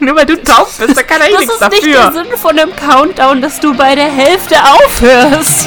[0.02, 2.24] Nur weil du taub bist, da kann er eh Das nichts ist nicht der dafür.
[2.24, 5.66] Sinn von einem Countdown, dass du bei der Hälfte aufhörst.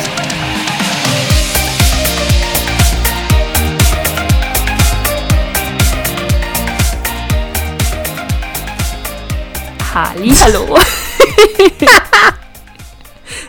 [9.94, 10.80] Halli, hallo.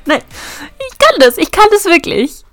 [0.05, 0.21] Nein,
[0.79, 2.45] ich kann das, ich kann das wirklich.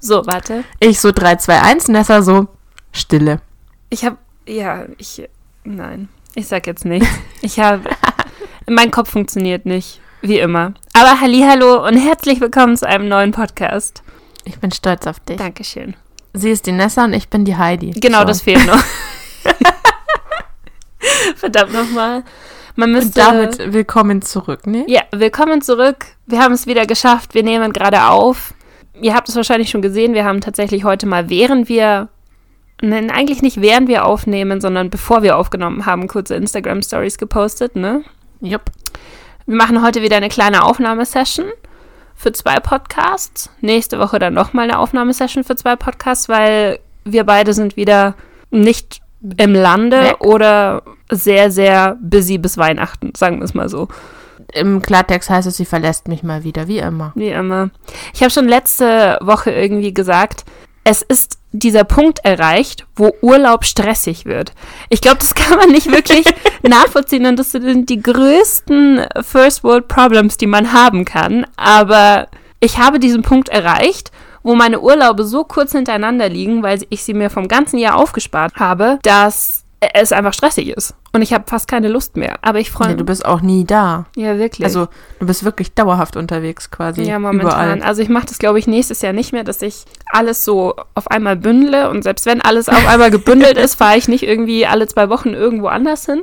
[0.00, 0.64] So, warte.
[0.80, 2.48] Ich so 3, 2, 1, Nessa so
[2.90, 3.42] Stille.
[3.90, 4.16] Ich habe,
[4.46, 5.28] ja, ich,
[5.62, 7.08] nein, ich sag jetzt nichts.
[7.40, 7.88] Ich habe,
[8.68, 10.74] mein Kopf funktioniert nicht, wie immer.
[10.92, 14.02] Aber hallo und herzlich willkommen zu einem neuen Podcast.
[14.44, 15.38] Ich bin stolz auf dich.
[15.38, 15.96] Dankeschön.
[16.34, 17.92] Sie ist die Nessa und ich bin die Heidi.
[17.92, 18.24] Genau, so.
[18.26, 18.82] das fehlt noch.
[21.36, 22.22] Verdammt nochmal.
[22.74, 24.84] Man Und müsste, damit willkommen zurück, ne?
[24.88, 26.04] ja, willkommen zurück.
[26.26, 27.32] Wir haben es wieder geschafft.
[27.32, 28.52] Wir nehmen gerade auf.
[29.00, 30.12] Ihr habt es wahrscheinlich schon gesehen.
[30.12, 32.10] Wir haben tatsächlich heute mal, während wir,
[32.80, 38.02] nein, eigentlich nicht während wir aufnehmen, sondern bevor wir aufgenommen haben, kurze Instagram-Stories gepostet, ne?
[38.40, 38.62] Jupp.
[39.46, 41.46] Wir machen heute wieder eine kleine Aufnahmesession
[42.14, 43.50] für zwei Podcasts.
[43.60, 48.14] Nächste Woche dann nochmal eine Aufnahmesession für zwei Podcasts, weil wir beide sind wieder
[48.50, 49.02] nicht
[49.36, 50.20] im Lande Weg.
[50.20, 53.88] oder sehr, sehr busy bis Weihnachten, sagen wir es mal so.
[54.52, 57.12] Im Klartext heißt es, sie verlässt mich mal wieder, wie immer.
[57.14, 57.70] Wie immer.
[58.14, 60.44] Ich habe schon letzte Woche irgendwie gesagt,
[60.84, 64.52] es ist dieser Punkt erreicht, wo Urlaub stressig wird.
[64.88, 66.26] Ich glaube, das kann man nicht wirklich
[66.62, 71.46] nachvollziehen und das sind die größten First World Problems, die man haben kann.
[71.56, 72.28] Aber
[72.60, 74.10] ich habe diesen Punkt erreicht,
[74.42, 78.54] wo meine Urlaube so kurz hintereinander liegen, weil ich sie mir vom ganzen Jahr aufgespart
[78.56, 80.94] habe, dass es einfach stressig ist.
[81.12, 82.38] Und ich habe fast keine Lust mehr.
[82.42, 82.98] Aber ich freue Ja, mich.
[82.98, 84.06] du bist auch nie da.
[84.16, 84.64] Ja, wirklich.
[84.64, 84.88] Also,
[85.20, 87.02] du bist wirklich dauerhaft unterwegs quasi.
[87.02, 87.46] Ja, momentan.
[87.46, 87.82] Überall.
[87.82, 91.10] Also ich mache das, glaube ich, nächstes Jahr nicht mehr, dass ich alles so auf
[91.10, 91.90] einmal bündle.
[91.90, 95.34] Und selbst wenn alles auf einmal gebündelt ist, fahre ich nicht irgendwie alle zwei Wochen
[95.34, 96.22] irgendwo anders hin.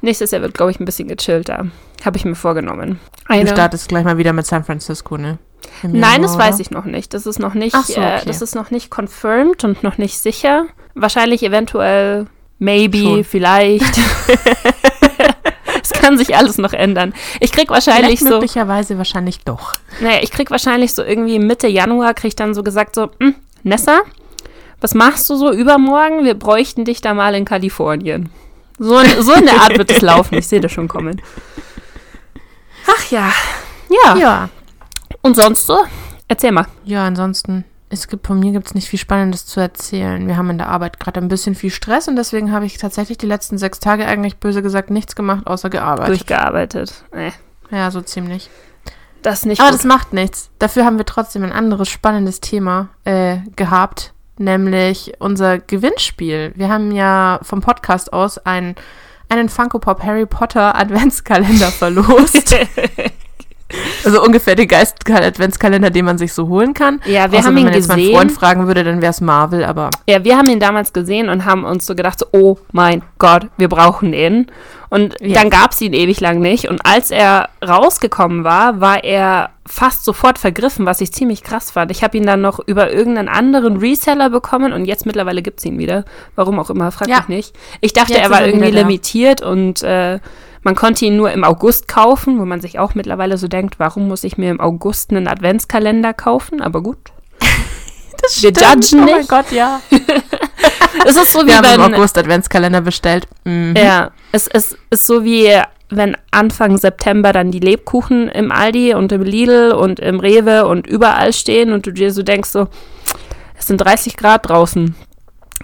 [0.00, 1.66] Nächstes Jahr wird, glaube ich, ein bisschen gechillter.
[2.04, 3.00] Habe ich mir vorgenommen.
[3.26, 5.38] Du Eine, startest gleich mal wieder mit San Francisco, ne?
[5.82, 7.12] Nein, das weiß ich noch nicht.
[7.14, 8.22] Das ist noch nicht, so, äh, okay.
[8.26, 10.66] das ist noch nicht confirmed und noch nicht sicher.
[10.94, 12.26] Wahrscheinlich eventuell,
[12.58, 13.24] maybe, Schon.
[13.24, 13.84] vielleicht.
[15.82, 17.14] Es kann sich alles noch ändern.
[17.38, 18.28] Ich krieg wahrscheinlich so.
[18.28, 19.74] möglicherweise wahrscheinlich doch.
[20.00, 23.36] Naja, ich krieg wahrscheinlich so irgendwie Mitte Januar, krieg ich dann so gesagt so, "Hm,
[23.62, 24.00] Nessa,
[24.80, 26.24] was machst du so übermorgen?
[26.24, 28.30] Wir bräuchten dich da mal in Kalifornien.
[28.78, 30.34] So, so der Art wird es laufen.
[30.36, 31.22] Ich sehe das schon kommen.
[32.88, 33.30] Ach ja.
[33.88, 34.16] Ja.
[34.16, 34.48] Ja.
[35.22, 35.84] Und sonst so?
[36.28, 36.66] Erzähl mal.
[36.84, 40.26] Ja, ansonsten, es gibt von mir gibt es nicht viel Spannendes zu erzählen.
[40.26, 43.18] Wir haben in der Arbeit gerade ein bisschen viel Stress und deswegen habe ich tatsächlich
[43.18, 46.08] die letzten sechs Tage eigentlich böse gesagt nichts gemacht, außer gearbeitet.
[46.08, 47.04] Durchgearbeitet.
[47.14, 47.32] Nee,
[47.70, 48.50] Ja, so ziemlich.
[49.22, 49.78] das nicht Aber gut.
[49.78, 50.50] das macht nichts.
[50.58, 56.52] Dafür haben wir trotzdem ein anderes spannendes Thema äh, gehabt, nämlich unser Gewinnspiel.
[56.56, 58.74] Wir haben ja vom Podcast aus ein,
[59.28, 62.54] einen Funko Pop Harry Potter Adventskalender verlost.
[64.04, 67.00] also ungefähr den Geist-Adventskalender, den man sich so holen kann.
[67.04, 68.14] Ja, wir Außer haben wenn ihn man jetzt meinen gesehen.
[68.16, 71.44] Freund fragen würde, dann wäre es Marvel, aber Ja, wir haben ihn damals gesehen und
[71.44, 74.46] haben uns so gedacht, so, oh mein Gott, wir brauchen ihn.
[74.88, 75.40] Und Ja.
[75.40, 76.68] dann gab es ihn ewig lang nicht.
[76.68, 81.90] Und als er rausgekommen war, war er fast sofort vergriffen, was ich ziemlich krass fand.
[81.90, 85.64] Ich habe ihn dann noch über irgendeinen anderen Reseller bekommen und jetzt mittlerweile gibt es
[85.64, 86.04] ihn wieder.
[86.36, 87.16] Warum auch immer, frag Ja.
[87.16, 87.56] mich nicht.
[87.80, 90.20] Ich dachte, Jetzt er war irgendwie limitiert und äh,
[90.66, 94.08] man konnte ihn nur im August kaufen, wo man sich auch mittlerweile so denkt, warum
[94.08, 96.60] muss ich mir im August einen Adventskalender kaufen?
[96.60, 96.98] Aber gut.
[98.20, 99.28] das Wir judgen Oh mein nicht.
[99.28, 99.80] Gott, ja.
[101.04, 103.28] Es ist so wie Wir haben wenn, im August Adventskalender bestellt.
[103.44, 103.74] Mhm.
[103.76, 105.52] Ja, es, es ist so wie
[105.88, 110.88] wenn Anfang September dann die Lebkuchen im Aldi und im Lidl und im Rewe und
[110.88, 112.66] überall stehen und du dir so denkst so,
[113.56, 114.96] es sind 30 Grad draußen.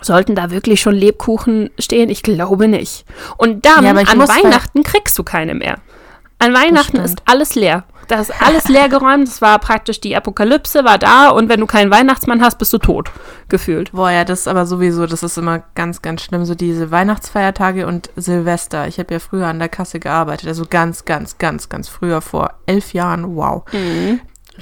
[0.00, 2.10] Sollten da wirklich schon Lebkuchen stehen?
[2.10, 3.04] Ich glaube nicht.
[3.36, 5.76] Und dann Ja, an Weihnachten kriegst du keine mehr.
[6.38, 7.84] An Weihnachten ist alles leer.
[8.08, 9.28] Da ist alles leer geräumt.
[9.28, 12.78] Es war praktisch die Apokalypse, war da und wenn du keinen Weihnachtsmann hast, bist du
[12.78, 13.10] tot,
[13.48, 13.92] gefühlt.
[13.92, 17.86] Boah, ja, das ist aber sowieso, das ist immer ganz, ganz schlimm, so diese Weihnachtsfeiertage
[17.86, 18.88] und Silvester.
[18.88, 22.50] Ich habe ja früher an der Kasse gearbeitet, also ganz, ganz, ganz, ganz früher, vor
[22.66, 23.62] elf Jahren, wow.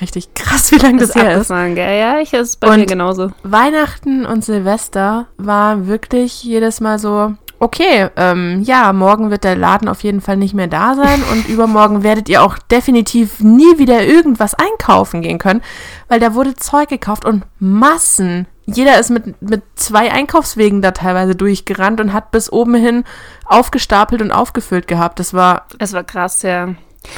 [0.01, 1.49] Richtig krass, wie lange das, her ist.
[1.49, 1.77] gell?
[1.99, 3.31] Ja, ich ist bei Und- mir genauso.
[3.43, 9.89] Weihnachten und Silvester war wirklich jedes Mal so, okay, ähm, ja, morgen wird der Laden
[9.89, 14.03] auf jeden Fall nicht mehr da sein und übermorgen werdet ihr auch definitiv nie wieder
[14.05, 15.61] irgendwas einkaufen gehen können,
[16.09, 18.47] weil da wurde Zeug gekauft und Massen.
[18.67, 23.05] Jeder ist mit, mit zwei Einkaufswegen da teilweise durchgerannt und hat bis oben hin
[23.45, 25.19] aufgestapelt und aufgefüllt gehabt.
[25.19, 26.69] Das war, Es war krass, ja.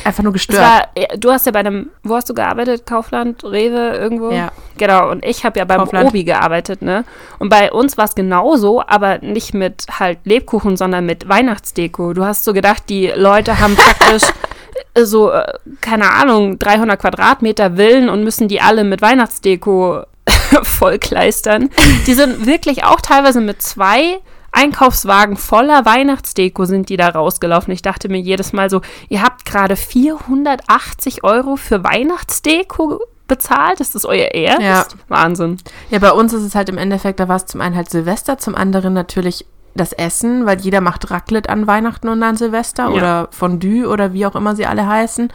[0.04, 0.60] Einfach nur Es gestört.
[0.60, 2.86] war, du hast ja bei einem, wo hast du gearbeitet?
[2.86, 4.30] Kaufland, Rewe, irgendwo?
[4.30, 4.52] Ja.
[4.78, 6.08] Genau, und ich habe ja beim Kaufland.
[6.08, 7.04] Obi gearbeitet, ne?
[7.38, 12.12] Und bei uns war es genauso, aber nicht mit halt Lebkuchen, sondern mit Weihnachtsdeko.
[12.14, 14.28] Du hast so gedacht, die Leute haben praktisch
[14.98, 20.02] so, äh, keine Ahnung, 300 Quadratmeter Villen und müssen die alle mit Weihnachtsdeko
[20.62, 21.70] vollkleistern.
[22.06, 24.20] Die sind wirklich auch teilweise mit zwei
[24.52, 27.72] Einkaufswagen voller Weihnachtsdeko sind die da rausgelaufen.
[27.72, 33.80] Ich dachte mir jedes Mal so, ihr habt gerade 480 Euro für Weihnachtsdeko bezahlt?
[33.80, 34.62] Ist das euer Ernst?
[34.62, 34.84] Ja.
[35.08, 35.56] Wahnsinn.
[35.90, 38.36] Ja, bei uns ist es halt im Endeffekt, da war es zum einen halt Silvester,
[38.38, 42.90] zum anderen natürlich das Essen, weil jeder macht Raclette an Weihnachten und an Silvester Ja.
[42.90, 45.32] oder Fondue oder wie auch immer sie alle heißen.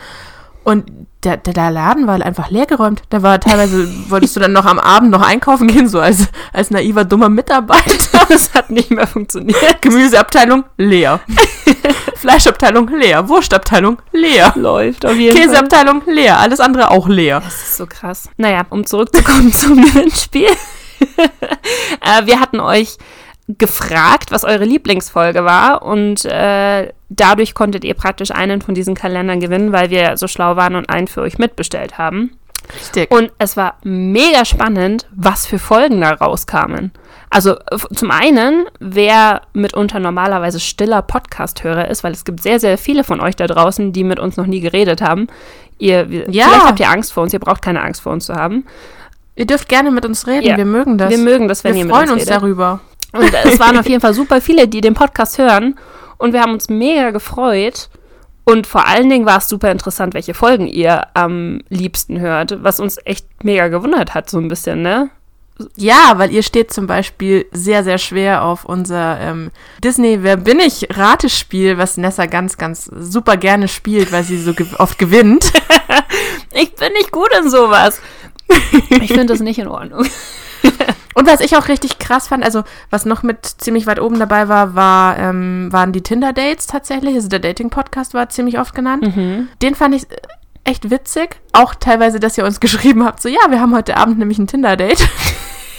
[0.68, 0.92] Und
[1.24, 3.04] der, der, der Laden war halt einfach leergeräumt.
[3.10, 6.72] Da war teilweise, wolltest du dann noch am Abend noch einkaufen gehen, so als, als
[6.72, 7.86] naiver, dummer Mitarbeiter.
[8.28, 9.82] Das hat nicht mehr funktioniert.
[9.82, 11.22] Gemüseabteilung leer.
[12.16, 13.30] Fleischabteilung leer.
[13.30, 14.52] Wurstabteilung leer.
[14.58, 15.46] Läuft auf jeden Fall.
[15.46, 16.38] Käseabteilung leer.
[16.38, 17.40] Alles andere auch leer.
[17.40, 18.30] Das ist so krass.
[18.36, 20.50] Naja, um zurückzukommen zum Gewinnspiel.
[21.00, 22.98] äh, wir hatten euch
[23.48, 29.40] gefragt, was eure Lieblingsfolge war und äh, dadurch konntet ihr praktisch einen von diesen Kalendern
[29.40, 32.32] gewinnen, weil wir so schlau waren und einen für euch mitbestellt haben.
[32.74, 33.10] Richtig.
[33.12, 36.92] Und es war mega spannend, was für Folgen da rauskamen.
[37.30, 37.56] Also
[37.94, 43.20] zum einen, wer mitunter normalerweise stiller Podcast-Hörer ist, weil es gibt sehr, sehr viele von
[43.22, 45.28] euch da draußen, die mit uns noch nie geredet haben.
[45.78, 46.48] Ihr, wir, Ja.
[46.48, 48.66] Vielleicht habt ihr Angst vor uns, ihr braucht keine Angst vor uns zu haben.
[49.36, 50.48] Ihr dürft gerne mit uns reden.
[50.48, 50.58] Ja.
[50.58, 51.10] Wir mögen das.
[51.10, 52.42] Wir mögen das, wenn wir ihr freuen mit uns, uns redet.
[52.42, 52.80] darüber.
[53.18, 55.76] Und es waren auf jeden Fall super viele, die den Podcast hören.
[56.18, 57.90] Und wir haben uns mega gefreut.
[58.44, 62.80] Und vor allen Dingen war es super interessant, welche Folgen ihr am liebsten hört, was
[62.80, 65.10] uns echt mega gewundert hat, so ein bisschen, ne?
[65.76, 69.52] Ja, weil ihr steht zum Beispiel sehr, sehr schwer auf unser ähm,
[69.84, 74.54] Disney Wer bin ich Ratespiel, was Nessa ganz, ganz super gerne spielt, weil sie so
[74.54, 75.52] ge oft gewinnt.
[76.54, 78.02] Ich bin nicht gut in sowas.
[78.90, 80.08] Ich finde das nicht in Ordnung.
[81.18, 84.50] Und was ich auch richtig krass fand, also was noch mit ziemlich weit oben dabei
[84.50, 87.16] war, war ähm, waren die Tinder-Dates tatsächlich.
[87.16, 89.04] Also der Dating-Podcast war ziemlich oft genannt.
[89.64, 90.16] Den fand ich äh,
[90.64, 91.38] echt witzig.
[91.54, 94.46] Auch teilweise, dass ihr uns geschrieben habt, so ja, wir haben heute Abend nämlich ein
[94.46, 95.10] Tinder-Date.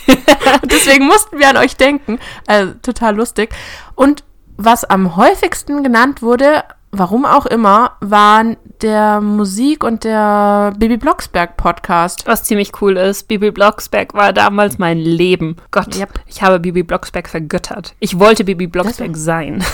[0.65, 2.19] Deswegen mussten wir an euch denken.
[2.49, 3.55] Also total lustig.
[3.95, 4.25] Und
[4.57, 11.57] was am häufigsten genannt wurde, warum auch immer, waren der Musik- und der Bibi Blocksberg
[11.57, 12.27] Podcast.
[12.27, 15.57] Was ziemlich cool ist, Bibi Blocksberg war damals mein Leben.
[15.71, 16.21] Gott, Yep.
[16.27, 17.95] ich habe Bibi Blocksberg vergöttert.
[17.99, 19.65] Ich wollte Bibi Blocksberg sein.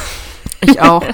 [0.61, 1.05] Ich auch.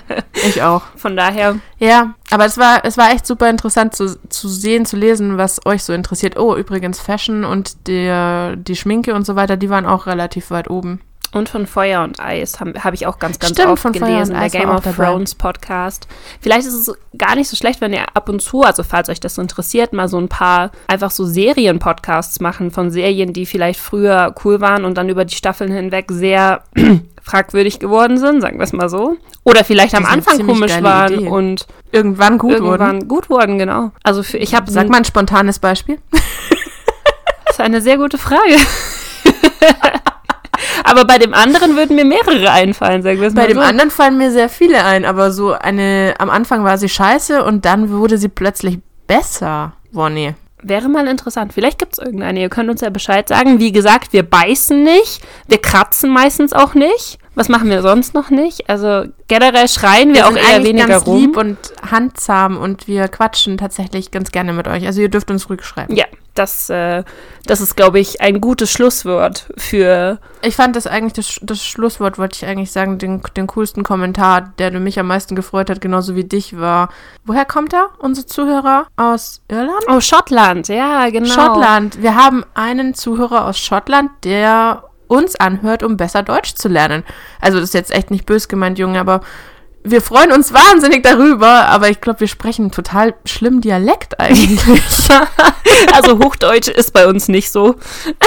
[0.47, 0.83] Ich auch.
[0.97, 4.97] Von daher, Ja, aber es war, es war echt super interessant zu, zu sehen, zu
[4.97, 6.39] lesen, was euch so interessiert.
[6.39, 10.71] Oh, übrigens Fashion und der, die Schminke und so weiter, die waren auch relativ weit
[10.71, 11.01] oben.
[11.33, 14.09] Und von Feuer und Eis habe hab ich auch ganz, ganz Stimmt, oft von Feuer
[14.09, 14.33] gelesen.
[14.35, 14.97] und Der Eis war Game of.
[14.97, 16.09] Thrones Podcast.
[16.41, 19.21] Vielleicht ist es gar nicht so schlecht, wenn ihr ab und zu, also falls euch
[19.21, 24.35] das interessiert, mal so ein paar einfach so Serien-Podcasts machen von Serien, die vielleicht früher
[24.45, 26.65] cool waren und dann über die Staffeln hinweg sehr
[27.23, 29.17] fragwürdig geworden sind, sagen wir es mal so.
[29.45, 31.29] Oder vielleicht am Anfang komisch waren Idee.
[31.29, 33.09] und Irgendwann gut irgendwann wurden.
[33.09, 33.93] gut wurden, genau.
[34.03, 35.99] Also für, ich habe Sag mal ein spontanes Beispiel.
[37.47, 38.57] Das ist eine sehr gute Frage.
[40.91, 43.63] Aber bei dem anderen würden mir mehrere einfallen, sagen wir es Bei mal dem so.
[43.63, 47.65] anderen fallen mir sehr viele ein, aber so eine, am Anfang war sie scheiße und
[47.65, 50.35] dann wurde sie plötzlich besser, Wonny.
[50.63, 51.55] Wäre mal interessant.
[51.55, 52.41] Vielleicht gibt es irgendeine.
[52.41, 53.61] Ihr könnt uns ja Bescheid sagen.
[53.61, 55.23] Wie gesagt, wir beißen nicht.
[55.49, 57.19] Wir kratzen meistens auch nicht.
[57.35, 58.69] Was machen wir sonst noch nicht?
[58.69, 61.19] Also generell schreien wir, auch sind eher eigentlich weniger ganz rum.
[61.19, 61.57] lieb und
[61.91, 64.85] handzahm und wir quatschen tatsächlich ganz gerne mit euch.
[64.85, 65.95] Also ihr dürft uns ruhig schreiben.
[65.97, 67.05] ja, das, äh,
[67.47, 70.19] das ist, glaube ich, ein gutes Schlusswort für.
[70.43, 74.53] Ich fand das eigentlich, das, das Schlusswort wollte ich eigentlich sagen, den, den coolsten Kommentar,
[74.59, 76.91] der mich am meisten gefreut hat, genauso wie dich, war,
[77.25, 78.87] woher kommt er, unser Zuhörer?
[78.97, 79.85] Aus Irland?
[79.89, 80.69] Oh, Schottland.
[80.69, 81.27] Ja, genau.
[81.27, 82.03] Schottland.
[82.03, 87.03] Wir haben einen Zuhörer aus Schottland, der uns anhört, um besser Deutsch zu lernen.
[87.41, 89.23] Also das ist jetzt echt nicht bös gemeint, Junge, aber
[89.83, 94.61] wir freuen uns wahnsinnig darüber, aber ich glaube, wir sprechen total schlimm Dialekt eigentlich.
[95.95, 97.77] Also Hochdeutsch ist bei uns nicht so.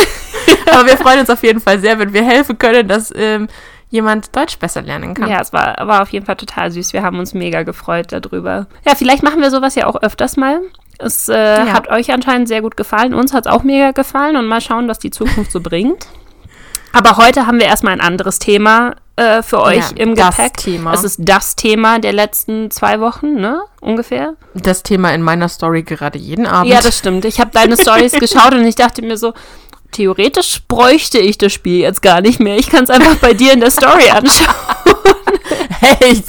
[0.72, 3.48] aber wir freuen uns auf jeden Fall sehr, wenn wir helfen können, dass ähm,
[3.90, 5.30] jemand Deutsch besser lernen kann.
[5.30, 6.94] Ja, es war, war auf jeden Fall total süß.
[6.94, 8.68] Wir haben uns mega gefreut darüber.
[8.86, 10.62] Ja, vielleicht machen wir sowas ja auch öfters mal.
[10.98, 11.74] Es äh, Ja.
[11.74, 13.14] hat euch anscheinend sehr gut gefallen.
[13.14, 16.08] Uns hat es auch mega gefallen und mal schauen, was die Zukunft so bringt.
[16.92, 20.58] Aber heute haben wir erstmal ein anderes Thema äh, für euch Ja, im das Gepäck.
[20.58, 20.94] Thema.
[20.94, 23.62] Es ist das Thema der letzten zwei Wochen, ne?
[23.82, 24.34] Ungefähr.
[24.54, 26.72] Das Thema in meiner Story gerade jeden Abend.
[26.72, 27.26] Ja, das stimmt.
[27.26, 29.34] Ich habe deine Stories geschaut und ich dachte mir so,
[29.92, 32.58] theoretisch bräuchte ich das Spiel jetzt gar nicht mehr.
[32.58, 34.56] Ich kann es einfach bei dir in der Story anschauen.
[36.00, 36.24] Ich,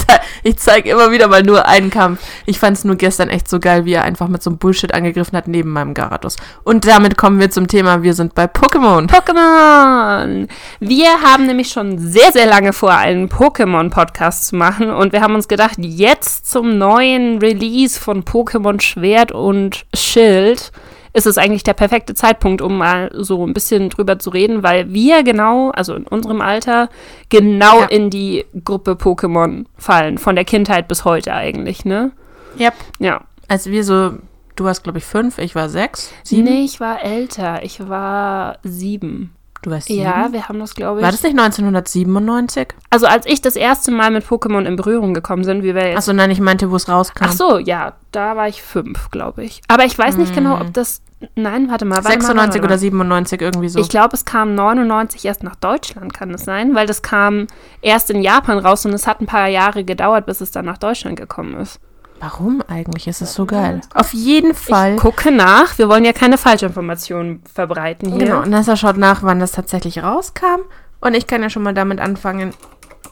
[0.46, 2.20] Ich zeige immer wieder mal nur einen Kampf.
[2.44, 4.92] Ich fand es nur gestern echt so geil, wie er einfach mit so einem Bullshit
[4.92, 6.36] angegriffen hat neben meinem Garados.
[6.64, 9.08] Und damit kommen wir zum Thema, wir sind bei Pokémon.
[9.08, 10.46] Pokémon!
[10.80, 14.90] Wir haben nämlich schon sehr, sehr lange vor, einen Pokémon-Podcast zu machen.
[14.90, 20.72] Und wir haben uns gedacht, jetzt zum neuen Release von Pokémon Schwert und Schild
[21.14, 24.92] ist es eigentlich der perfekte Zeitpunkt, um mal so ein bisschen drüber zu reden, weil
[24.92, 26.88] wir genau, also in unserem Alter,
[27.30, 27.86] genau Ja.
[27.86, 30.18] in die Gruppe Pokémon fallen.
[30.18, 32.10] Von der Kindheit bis heute eigentlich, ne?
[32.58, 32.74] Yep.
[32.98, 33.22] Ja.
[33.48, 34.14] Als wir so,
[34.56, 36.44] du warst glaube ich fünf, ich war sechs, sieben.
[36.44, 37.62] Nee, ich war älter.
[37.62, 39.34] Ich war sieben.
[39.62, 40.02] Du warst sieben.
[40.02, 41.04] Ja, wir haben das, glaube ich.
[41.04, 42.68] War das nicht 1997?
[42.90, 45.98] Also als ich das erste Mal mit Pokémon in Berührung gekommen sind, wie wir jetzt.
[45.98, 47.24] Achso, nein, ich meinte, wo es rauskam.
[47.24, 49.62] Ach so, ja, da war ich fünf, glaube ich.
[49.68, 51.00] Aber ich weiß nicht genau, ob das.
[51.34, 51.96] Nein, warte mal.
[51.96, 53.78] Warte 96 mal, oder 97 irgendwie so.
[53.78, 56.74] Ich glaube, es kam 99 erst nach Deutschland, kann es sein?
[56.74, 57.46] Weil das kam
[57.82, 60.78] erst in Japan raus und es hat ein paar Jahre gedauert, bis es dann nach
[60.78, 61.80] Deutschland gekommen ist.
[62.20, 63.06] Warum eigentlich?
[63.06, 63.80] Ist es so geil?
[63.92, 64.94] Auf jeden Fall.
[64.94, 65.76] Ich gucke nach.
[65.78, 68.26] Wir wollen ja keine Falschinformationen verbreiten hier.
[68.26, 70.60] Genau, Nessa schaut nach, wann das tatsächlich rauskam.
[71.00, 72.54] Und ich kann ja schon mal damit anfangen,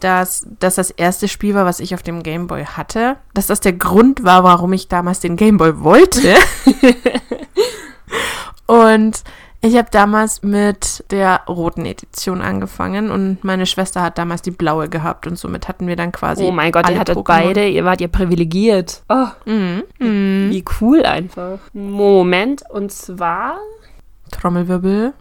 [0.01, 3.17] dass dass das erste Spiel war, was ich auf dem Gameboy hatte.
[3.35, 6.35] Dass das der Grund war, warum ich damals den Gameboy wollte.
[8.73, 9.23] und
[9.65, 14.89] ich habe damals mit der roten Edition angefangen und meine Schwester hat damals die blaue
[14.89, 16.43] gehabt und somit hatten wir dann quasi.
[16.43, 17.23] Oh mein Gott, alle ihr hattet Pokémon.
[17.25, 19.03] beide, ihr wart ja privilegiert.
[19.09, 19.85] Oh, Mhm.
[20.01, 20.49] Mhm.
[20.51, 21.59] wie cool einfach.
[21.73, 23.57] Moment, und zwar
[24.33, 25.13] Trommelwirbel.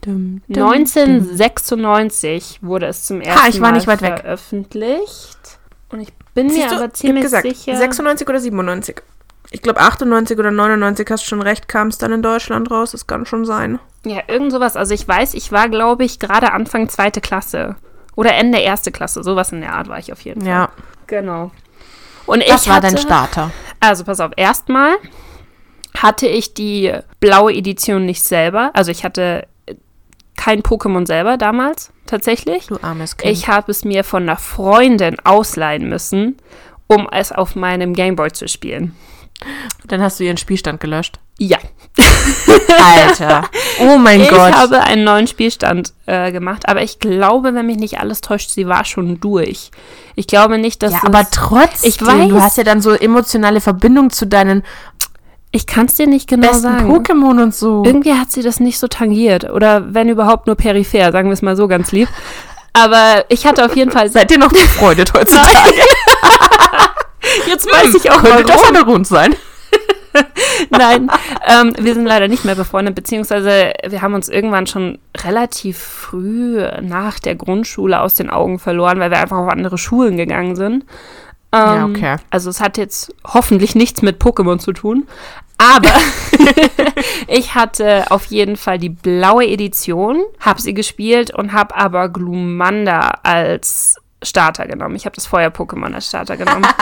[0.00, 0.72] Dum, dum, dum.
[0.72, 4.18] 1996 wurde es zum ersten ich war Mal nicht weit weg.
[4.20, 5.58] veröffentlicht.
[5.90, 7.76] Und ich bin Siehst mir du, aber ziemlich gesagt, sicher.
[7.76, 9.02] 96 oder 97.
[9.50, 12.92] Ich glaube 98 oder 99, hast schon recht, kam es dann in Deutschland raus.
[12.92, 13.78] Das kann schon sein.
[14.04, 14.76] Ja, irgend sowas.
[14.76, 17.76] Also ich weiß, ich war, glaube ich, gerade Anfang zweite Klasse.
[18.16, 19.22] Oder Ende erste Klasse.
[19.22, 20.50] Sowas in der Art war ich auf jeden Fall.
[20.50, 20.68] Ja,
[21.06, 21.50] Genau.
[22.26, 23.50] Und das ich war hatte, dein Starter.
[23.80, 24.94] Also pass auf, erstmal
[25.96, 28.70] hatte ich die blaue Edition nicht selber.
[28.72, 29.46] Also ich hatte
[30.36, 32.66] kein Pokémon selber damals, tatsächlich.
[32.66, 33.32] Du armes Kind.
[33.32, 36.38] Ich habe es mir von einer Freundin ausleihen müssen,
[36.86, 38.96] um es auf meinem Gameboy zu spielen.
[39.86, 41.18] Dann hast du ihren Spielstand gelöscht.
[41.38, 41.58] Ja,
[42.78, 43.48] Alter.
[43.80, 44.52] Oh mein ich Gott.
[44.52, 48.66] habe einen neuen Spielstand äh, gemacht, aber ich glaube, wenn mich nicht alles täuscht, sie
[48.66, 49.70] war schon durch.
[50.14, 52.28] Ich glaube nicht, dass ja, aber trotzdem, Ich weiß.
[52.28, 54.62] du hast ja dann so emotionale Verbindung zu deinen
[55.50, 56.90] ich kann es dir nicht genau besten sagen.
[56.92, 57.84] Pokémon und so.
[57.84, 61.42] Irgendwie hat sie das nicht so tangiert oder wenn überhaupt nur peripher, sagen wir es
[61.42, 62.08] mal so ganz lieb.
[62.72, 65.48] Aber ich hatte auf jeden Fall Seid ihr noch befreundet heutzutage?
[67.46, 68.74] Jetzt weiß ich auch Könnte das warum.
[68.74, 69.34] der Grund sein?
[70.70, 71.10] Nein,
[71.46, 76.64] ähm, wir sind leider nicht mehr befreundet, beziehungsweise wir haben uns irgendwann schon relativ früh
[76.82, 80.84] nach der Grundschule aus den Augen verloren, weil wir einfach auf andere Schulen gegangen sind.
[81.52, 82.16] Ja, Ähm, okay.
[82.30, 85.06] Also es hat jetzt hoffentlich nichts mit Pokémon zu tun,
[85.58, 85.92] aber
[87.28, 93.20] ich hatte auf jeden Fall die blaue Edition, habe sie gespielt und habe aber Glumanda
[93.22, 94.96] als Starter genommen.
[94.96, 96.66] Ich habe das Feuer-Pokémon als Starter genommen.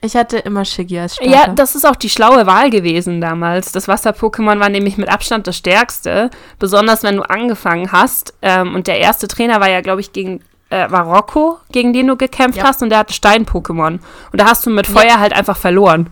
[0.00, 1.30] Ich hatte immer Shiggy als Starter.
[1.32, 3.72] Ja, das ist auch die schlaue Wahl gewesen damals.
[3.72, 6.30] Das Wasser-Pokémon war nämlich mit Abstand das stärkste.
[6.60, 8.32] Besonders wenn du angefangen hast.
[8.40, 12.06] Ähm, und der erste Trainer war ja, glaube ich, gegen äh, war Rocco, gegen den
[12.06, 12.64] du gekämpft Ja.
[12.64, 12.80] hast.
[12.82, 13.98] Und der hatte Stein-Pokémon.
[14.30, 16.10] Und da hast du mit Feuer halt einfach verloren.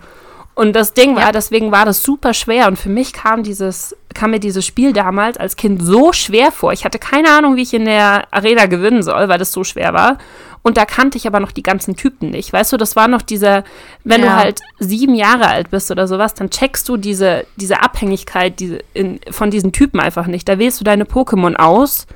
[0.56, 1.32] Und das Ding war, Ja.
[1.32, 2.66] deswegen war das super schwer.
[2.66, 6.72] Und für mich kam dieses, kam mir dieses Spiel damals als Kind so schwer vor.
[6.72, 9.92] Ich hatte keine Ahnung, wie ich in der Arena gewinnen soll, weil das so schwer
[9.92, 10.16] war.
[10.62, 12.52] Und da kannte ich aber noch die ganzen Typen nicht.
[12.54, 13.64] Weißt du, das war noch dieser,
[14.02, 14.36] wenn du Ja.
[14.36, 19.20] halt sieben Jahre alt bist oder sowas, dann checkst du diese, diese Abhängigkeit diese, in,
[19.30, 20.48] von diesen Typen einfach nicht.
[20.48, 22.06] Da wählst du deine Pokémon aus,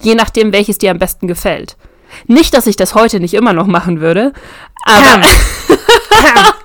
[0.00, 1.76] je nachdem, welches dir am besten gefällt.
[2.26, 4.32] Nicht, dass ich das heute nicht immer noch machen würde,
[4.84, 5.20] aber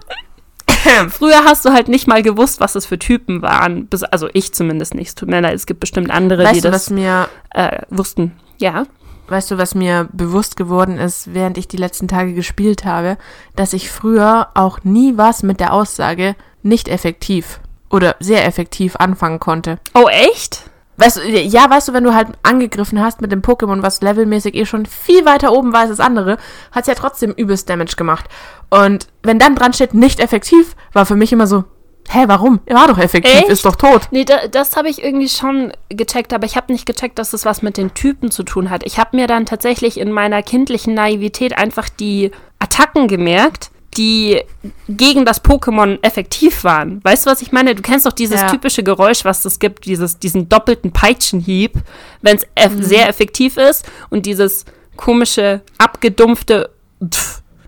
[1.10, 3.88] früher hast du halt nicht mal gewusst, was es für Typen waren.
[3.88, 5.10] Bis, also ich zumindest nicht.
[5.10, 7.82] Es tut mir leid, es gibt bestimmt andere, die weißt du, das was mir äh,
[7.90, 8.34] wussten.
[8.58, 8.86] Ja.
[9.28, 13.18] Weißt du, was mir bewusst geworden ist, während ich die letzten Tage gespielt habe,
[13.56, 19.40] dass ich früher auch nie was mit der Aussage nicht effektiv oder sehr effektiv anfangen
[19.40, 19.80] konnte.
[19.94, 20.64] Oh, echt?
[20.98, 24.56] Weißt du, ja, weißt du, wenn du halt angegriffen hast mit dem Pokémon, was levelmäßig
[24.56, 26.38] eh schon viel weiter oben war als das andere,
[26.72, 28.26] hat es ja trotzdem übelst Damage gemacht.
[28.72, 31.66] Und wenn dann dran steht, nicht effektiv, war für mich immer so,
[32.10, 32.62] hä, warum?
[32.66, 33.50] Er war doch effektiv, Echt?
[33.50, 34.08] ist doch tot.
[34.12, 37.46] Nee, da, das habe ich irgendwie schon gecheckt, aber ich habe nicht gecheckt, dass es
[37.46, 38.84] was mit den Typen zu tun hat.
[38.86, 44.42] Ich habe mir dann tatsächlich in meiner kindlichen Naivität einfach die Attacken gemerkt, die
[44.88, 47.04] gegen das Pokémon effektiv waren.
[47.04, 47.76] Weißt du, was ich meine?
[47.76, 48.48] Du kennst doch dieses Ja.
[48.48, 51.74] typische Geräusch, was es gibt, dieses, diesen doppelten Peitschenhieb,
[52.22, 56.70] wenn es eff sehr effektiv ist und dieses komische, abgedumpfte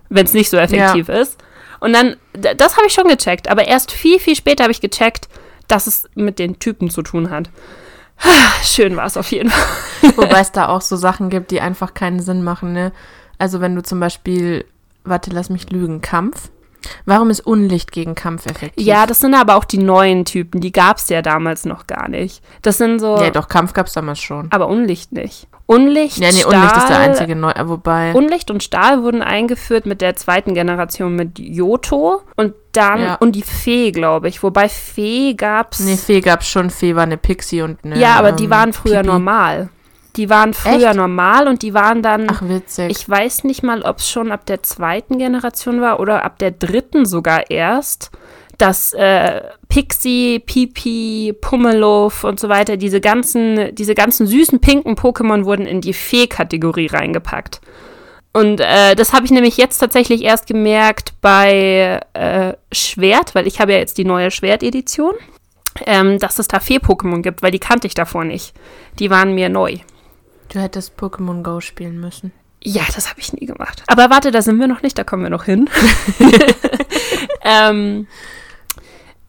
[0.08, 1.38] wenn es nicht so effektiv ist.
[1.78, 5.28] Und dann, das habe ich schon gecheckt, aber erst viel, viel später habe ich gecheckt,
[5.68, 7.48] dass es mit den Typen zu tun hat.
[8.64, 10.12] Schön war es auf jeden Fall.
[10.16, 12.92] Wobei es da auch so Sachen gibt, die einfach keinen Sinn machen, ne?
[13.38, 14.66] Also wenn du zum Beispiel,
[15.04, 16.50] warte, lass mich lügen, Kampf.
[17.04, 18.86] Warum ist Unlicht gegen Kampf effektiv?
[18.86, 22.08] Ja, das sind aber auch die neuen Typen, die gab es ja damals noch gar
[22.08, 22.42] nicht.
[22.62, 24.46] Das sind so, Ja, doch, Kampf gab es damals schon.
[24.50, 25.46] aber Unlicht nicht.
[25.66, 28.12] Unlicht, Ja, nee, Stahl, Unlicht ist der einzige neu, äh, wobei.
[28.14, 33.14] Unlicht und Stahl wurden eingeführt mit der zweiten Generation mit Yoto und dann Ja.
[33.16, 34.42] und die Fee, glaube ich.
[34.42, 35.80] Wobei Fee gab's.
[35.80, 37.98] nee, Fee gab's schon, Fee war eine Pixie und eine.
[37.98, 39.06] ja, aber die ähm, waren früher Pipi.
[39.06, 39.68] normal.
[40.20, 40.96] Die waren früher Echt?
[40.96, 42.26] normal und die waren dann.
[42.28, 42.90] Ach, witzig.
[42.90, 46.50] ich weiß nicht mal, ob es schon ab der zweiten Generation war oder ab der
[46.50, 48.10] dritten sogar erst,
[48.58, 55.46] dass äh, Pixie, Pipi, Pummeluff und so weiter, diese ganzen, diese ganzen süßen pinken Pokémon
[55.46, 57.62] wurden in die Fee-Kategorie reingepackt.
[58.34, 63.58] Und äh, das habe ich nämlich jetzt tatsächlich erst gemerkt bei äh, Schwert, weil ich
[63.58, 65.14] habe ja jetzt die neue Schwert-Edition,
[65.86, 68.52] ähm, dass es da Fee-Pokémon gibt, weil die kannte ich davor nicht.
[68.98, 69.78] Die waren mir neu.
[70.50, 72.32] Du hättest Pokémon Go spielen müssen.
[72.62, 73.82] Ja, das habe ich nie gemacht.
[73.86, 75.70] Aber warte, da sind wir noch nicht, da kommen wir noch hin.
[77.42, 78.06] ähm,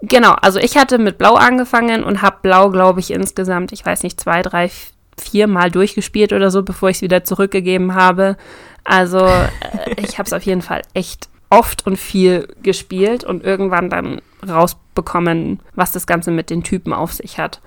[0.01, 4.03] genau, also ich hatte mit Blau angefangen und habe Blau, glaube ich, insgesamt, ich weiß
[4.03, 4.69] nicht, zwei, drei,
[5.17, 8.35] vier Mal durchgespielt oder so, bevor ich es wieder zurückgegeben habe.
[8.83, 9.47] Also äh,
[9.97, 15.59] ich habe es auf jeden Fall echt oft und viel gespielt und irgendwann dann rausbekommen,
[15.75, 17.61] was das Ganze mit den Typen auf sich hat.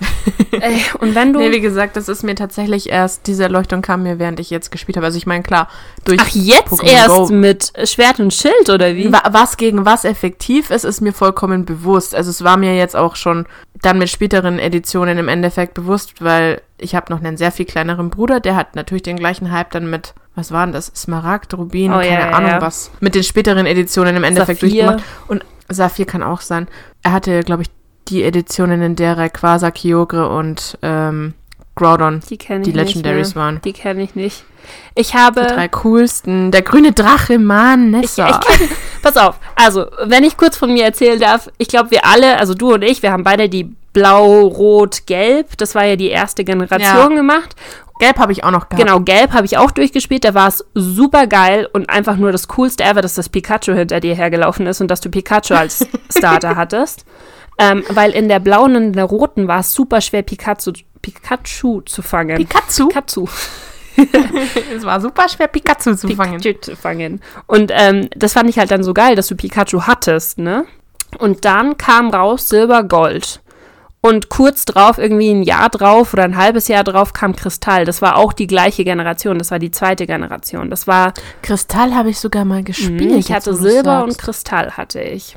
[0.60, 1.38] Ey, und wenn du...
[1.38, 4.70] Nee, wie gesagt, das ist mir tatsächlich erst, diese Erleuchtung kam mir, während ich jetzt
[4.70, 5.06] gespielt habe.
[5.06, 5.68] Also ich meine, klar,
[6.04, 9.12] durch Ach, jetzt Pokémon erst Go mit Schwert und Schild, oder wie?
[9.12, 12.14] Wa- Was gegen was effektiv ist, ist mir vollkommen bewusst.
[12.14, 13.46] Also es war mir jetzt auch schon
[13.82, 18.10] dann mit späteren Editionen im Endeffekt bewusst, weil ich habe noch einen sehr viel kleineren
[18.10, 20.92] Bruder, der hat natürlich den gleichen Hype dann mit, was waren das?
[20.94, 22.60] Smaragd, Rubin, Oh, keine ja, Ahnung ja.
[22.60, 24.84] was, mit den späteren Editionen im Endeffekt Saphir.
[24.84, 25.04] durchgemacht.
[25.28, 26.68] Und Saphir kann auch sein.
[27.02, 27.68] Er hatte, glaube ich,
[28.10, 31.34] die Editionen, in der Rayquaza, Kyogre und ähm,
[31.76, 32.72] Groudon Die ich die.
[32.72, 33.60] Legendaries waren.
[33.64, 34.44] Die kenne ich nicht.
[34.94, 35.42] Ich habe.
[35.42, 36.50] Die drei coolsten.
[36.50, 38.28] Der grüne Drache, Mann, ich, Nessa.
[38.28, 38.68] ich kenn,
[39.02, 42.54] pass auf, also, wenn ich kurz von mir erzählen darf, ich glaube, wir alle, also
[42.54, 46.44] du und ich, wir haben beide die Blau, Rot, Gelb, das war ja die erste
[46.44, 47.16] Generation Ja.
[47.16, 47.56] gemacht.
[47.98, 48.82] Gelb habe ich auch noch gehabt.
[48.82, 52.48] Genau, Gelb habe ich auch durchgespielt, da war es super geil und einfach nur das
[52.48, 56.56] coolste ever, dass das Pikachu hinter dir hergelaufen ist und dass du Pikachu als Starter
[56.56, 57.04] hattest.
[57.62, 61.82] Ähm, weil in der blauen und in der roten war es super schwer, Pikachu, Pikachu
[61.82, 62.38] zu fangen.
[62.38, 62.88] Pikachu.
[62.88, 63.26] Pikachu.
[64.74, 66.40] es war super schwer, Pikachu zu fangen.
[66.40, 67.20] Pikachu zu fangen.
[67.46, 70.64] Und ähm, das fand ich halt dann so geil, dass du Pikachu hattest, ne?
[71.18, 73.42] Und dann kam raus Silber, Gold.
[74.00, 77.84] Und kurz drauf, irgendwie ein Jahr drauf oder ein halbes Jahr drauf, kam Kristall.
[77.84, 79.38] Das war auch die gleiche Generation.
[79.38, 80.70] Das war die zweite Generation.
[80.70, 83.10] Das war, Kristall habe ich sogar mal gespielt.
[83.10, 84.16] Mhm, ich hatte Silber und.
[84.16, 85.36] Kristall hatte ich.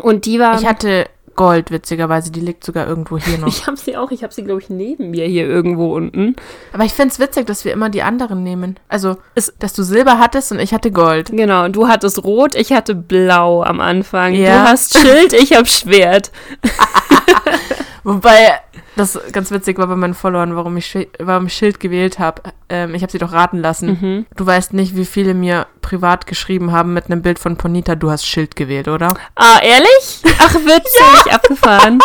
[0.00, 0.60] Und die waren.
[0.60, 2.30] Ich hatte Gold, witzigerweise.
[2.32, 3.48] Die liegt sogar irgendwo hier noch.
[3.48, 6.36] ich habe sie auch, ich habe sie, glaube ich, neben mir hier irgendwo unten.
[6.72, 8.78] Aber ich finde es witzig, dass wir immer die anderen nehmen.
[8.88, 11.30] Also, Es- dass du Silber hattest und ich hatte Gold.
[11.30, 14.34] Genau, du hattest Rot, ich hatte Blau am Anfang.
[14.34, 14.62] Ja.
[14.64, 16.30] Du hast Schild, ich habe Schwert.
[18.04, 18.60] Wobei
[18.96, 22.42] das ganz witzig war bei meinen Followern, warum ich, Schi- warum ich Schild gewählt habe.
[22.68, 23.98] Ähm, ich habe sie doch raten lassen.
[24.00, 24.26] Mhm.
[24.36, 28.10] Du weißt nicht, wie viele mir privat geschrieben haben mit einem Bild von Ponita, du
[28.10, 29.08] hast Schild gewählt, oder?
[29.34, 30.22] Ah, ehrlich?
[30.38, 31.98] Ach, witzig, abgefahren.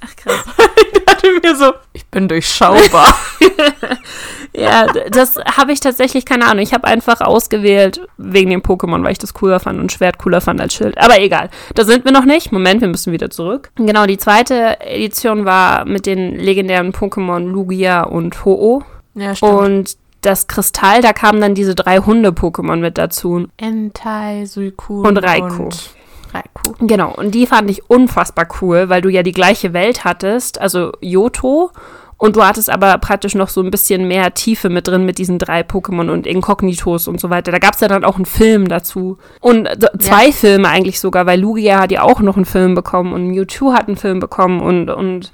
[0.00, 0.44] Ach, krass.
[0.92, 3.16] Ich dachte mir so, ich bin durchschaubar.
[4.54, 6.62] Ja, das habe ich tatsächlich, keine Ahnung.
[6.62, 10.40] Ich habe einfach ausgewählt wegen dem Pokémon, weil ich das cooler fand und Schwert cooler
[10.40, 10.98] fand als Schild.
[10.98, 12.52] Aber egal, da sind wir noch nicht.
[12.52, 13.70] Moment, wir müssen wieder zurück.
[13.76, 18.82] Genau, die zweite Edition war mit den legendären Pokémon Lugia und Ho-Oh.
[19.14, 19.52] ja, stimmt.
[19.52, 23.46] Und das Kristall, da kamen dann diese drei Hunde-Pokémon mit dazu.
[23.56, 25.64] Entei, Suikun Und Raikou.
[25.64, 25.90] Und
[26.34, 26.74] Raikou.
[26.80, 30.92] Genau, und die fand ich unfassbar cool, weil du ja die gleiche Welt hattest, also
[31.00, 31.70] Johto.
[32.18, 35.38] Und du hattest aber praktisch noch so ein bisschen mehr Tiefe mit drin mit diesen
[35.38, 37.52] drei Pokémon und Inkognitos und so weiter.
[37.52, 39.18] Da gab es ja dann auch einen Film dazu.
[39.40, 43.26] Und zwei Filme eigentlich sogar, weil Lugia hat ja auch noch einen Film bekommen und
[43.26, 45.30] Mewtwo hat einen Film bekommen und, und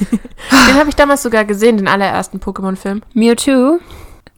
[0.68, 3.02] Den habe ich damals sogar gesehen, den allerersten Pokémon-Film.
[3.14, 3.78] Mewtwo,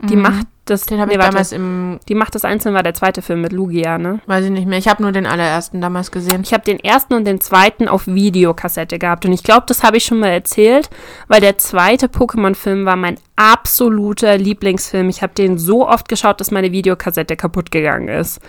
[0.02, 0.82] die macht das.
[0.82, 1.32] Den habe nee, ich warte.
[1.32, 4.20] damals im, Die macht das einzeln war der zweite Film mit Lugia, ne?
[4.26, 6.42] weiß ich nicht mehr, ich habe nur den allerersten damals gesehen.
[6.42, 9.26] Ich habe den ersten und den zweiten auf Videokassette gehabt.
[9.26, 10.90] Und ich glaube, das habe ich schon mal erzählt,
[11.28, 15.08] weil der zweite Pokémon-Film war mein absoluter Lieblingsfilm.
[15.08, 18.40] Ich habe den so oft geschaut, dass meine Videokassette kaputt gegangen ist.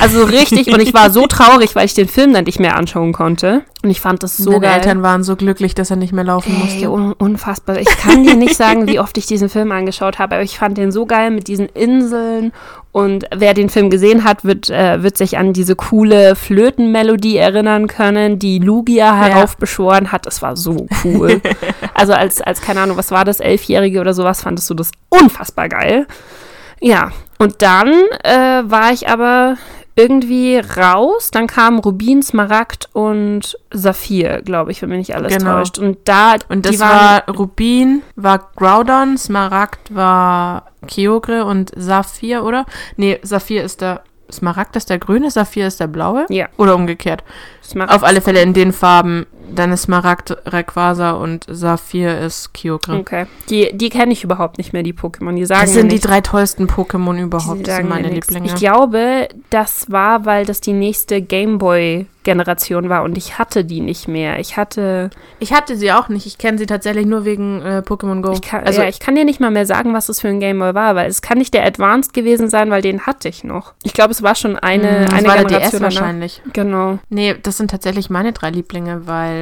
[0.00, 0.72] Also richtig.
[0.72, 3.62] und ich war so traurig, weil ich den Film dann nicht mehr anschauen konnte.
[3.82, 4.74] Und ich fand das so Deine geil.
[4.76, 6.90] Eltern waren so glücklich, dass er nicht mehr laufen Ey, musste.
[6.90, 7.78] un unfassbar.
[7.78, 10.78] Ich kann dir nicht sagen, wie oft ich diesen Film angeschaut habe, aber ich fand
[10.78, 12.52] den so geil mit diesen Inseln
[12.98, 17.86] Und wer den Film gesehen hat, wird, äh, wird sich an diese coole Flötenmelodie erinnern
[17.86, 20.26] können, die Lugia heraufbeschworen hat.
[20.26, 21.40] Es war so cool.
[21.94, 25.68] also als, als, keine Ahnung, was war das, Elfjährige oder sowas, fandest du das unfassbar
[25.68, 26.08] geil.
[26.80, 27.88] Ja, und dann
[28.24, 29.56] äh, war ich aber
[29.96, 31.30] irgendwie raus.
[31.32, 35.58] Dann kamen Rubin, Smaragd und Saphir, glaube ich, wenn mich nicht alles Genau.
[35.58, 35.78] täuscht.
[35.78, 42.64] Und da, Und das waren, war Rubin, war Groudon, Smaragd war Kyogre und Saphir, oder?
[42.96, 44.02] Nee, Saphir ist der.
[44.30, 46.26] Smaragd ist der grüne, Saphir ist der blaue?
[46.28, 46.48] Ja.
[46.58, 47.24] Oder umgekehrt.
[47.64, 47.94] Smaragd.
[47.94, 49.24] Auf alle Fälle in den Farben.
[49.54, 52.96] Dann ist Smaragd Rayquaza und Saphir ist Kyogre.
[52.98, 53.26] Okay.
[53.50, 55.34] Die, die kenne ich überhaupt nicht mehr, die Pokémon.
[55.34, 57.60] Die sagen Das sind die drei tollsten Pokémon überhaupt.
[57.66, 58.08] Das sagen sind meine.
[58.08, 58.46] Lieblinge.
[58.46, 64.08] Ich glaube, das war, weil das die nächste Gameboy-Generation war und ich hatte die nicht
[64.08, 64.38] mehr.
[64.38, 66.26] Ich hatte, Ich hatte sie auch nicht.
[66.26, 68.32] Ich kenne sie tatsächlich nur wegen äh, Pokémon Go.
[68.32, 70.40] ich kann, also, ja, ich kann dir nicht mal mehr sagen, was das für ein
[70.40, 73.72] Gameboy war, weil es kann nicht der Advanced gewesen sein, weil den hatte ich noch.
[73.82, 75.82] Ich glaube, es war schon eine, mh, das eine war der Generation DS danach.
[75.82, 76.42] wahrscheinlich.
[76.52, 76.98] Genau.
[77.08, 79.37] Nee, das sind tatsächlich meine drei Lieblinge, weil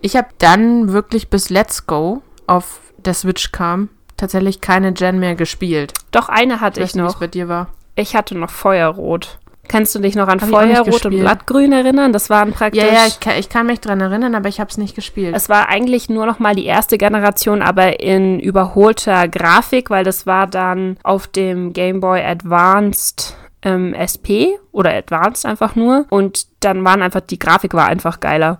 [0.00, 5.34] ich habe dann wirklich bis Let's Go auf der Switch kam, tatsächlich keine Gen mehr
[5.34, 5.92] gespielt.
[6.10, 7.20] Doch, eine hatte Ich ich weiß nicht, wie noch.
[7.20, 7.68] bei dir war.
[7.96, 9.38] Ich hatte noch Feuerrot.
[9.68, 11.20] Kannst du dich noch an Hab Feuerrot und.
[11.20, 12.12] Blattgrün erinnern?
[12.12, 12.82] Das waren praktisch.
[12.82, 15.32] Ja, ja, ich kann, ich kann mich dran erinnern, aber ich habe es nicht gespielt.
[15.36, 20.26] Es war eigentlich nur noch mal die erste Generation, aber in überholter Grafik, weil das
[20.26, 26.04] war dann auf dem Game Boy Advanced ähm, SP oder Advanced einfach nur.
[26.10, 28.58] Und dann waren einfach, die Grafik war einfach geiler.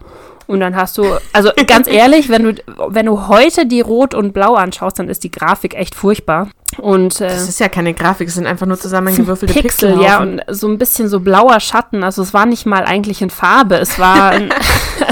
[0.51, 2.55] Und dann hast du, also ganz ehrlich, wenn du,
[2.89, 6.49] wenn du heute die Rot und Blau anschaust, dann ist die Grafik echt furchtbar.
[6.79, 10.05] Und äh, das ist ja keine Grafik, es sind einfach nur zusammengewürfelte Pixel, Pixel.
[10.05, 12.03] ja, und so ein bisschen so blauer Schatten.
[12.03, 13.77] Also es war nicht mal eigentlich in Farbe.
[13.77, 14.53] Es war, ein,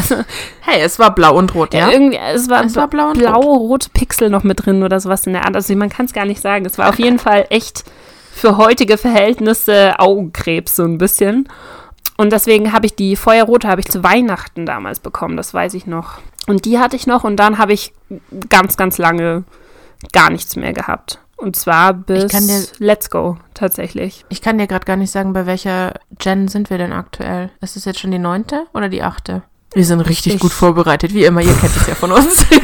[0.63, 1.89] hey, es war blau und rot, ja?
[1.89, 5.25] irgendwie, es war, Es war blau und blaue, rote Pixel noch mit drin oder sowas
[5.25, 5.55] in der Art.
[5.55, 6.67] Also man kann es gar nicht sagen.
[6.67, 7.85] Es war auf jeden Fall echt
[8.33, 11.49] für heutige Verhältnisse Augenkrebs so ein bisschen.
[12.19, 15.87] Und deswegen habe ich die Feuerrote habe ich zu Weihnachten damals bekommen, das weiß ich
[15.87, 16.19] noch.
[16.49, 17.93] Und die hatte ich noch und dann habe ich
[18.51, 19.45] ganz, ganz lange
[20.13, 21.21] gar nichts mehr gehabt.
[21.37, 24.25] Und zwar bis dir- Let's Go tatsächlich.
[24.29, 27.51] Ich kann dir gerade gar nicht sagen, bei welcher Gen sind wir denn aktuell.
[27.61, 29.43] Ist es jetzt schon die neunte oder die achte?
[29.75, 31.41] Wir sind richtig Ich- gut vorbereitet, wie immer.
[31.43, 32.45] Ihr kennt es ja von uns.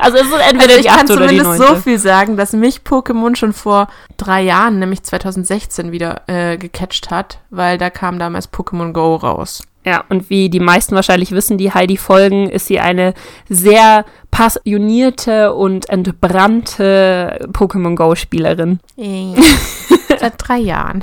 [0.00, 1.74] Also es ist entweder Also ich die kann achte oder die zumindest neunte.
[1.76, 7.10] so viel sagen, dass mich Pokémon schon vor drei Jahren, nämlich 2016, wieder äh, gecatcht
[7.10, 9.62] hat, weil da kam damals Pokémon Go raus.
[9.84, 13.14] Ja, und wie die meisten wahrscheinlich wissen, die Heidi folgen, ist sie eine
[13.48, 18.80] sehr passionierte und entbrannte Pokémon Go-Spielerin.
[20.20, 21.02] Seit drei Jahren.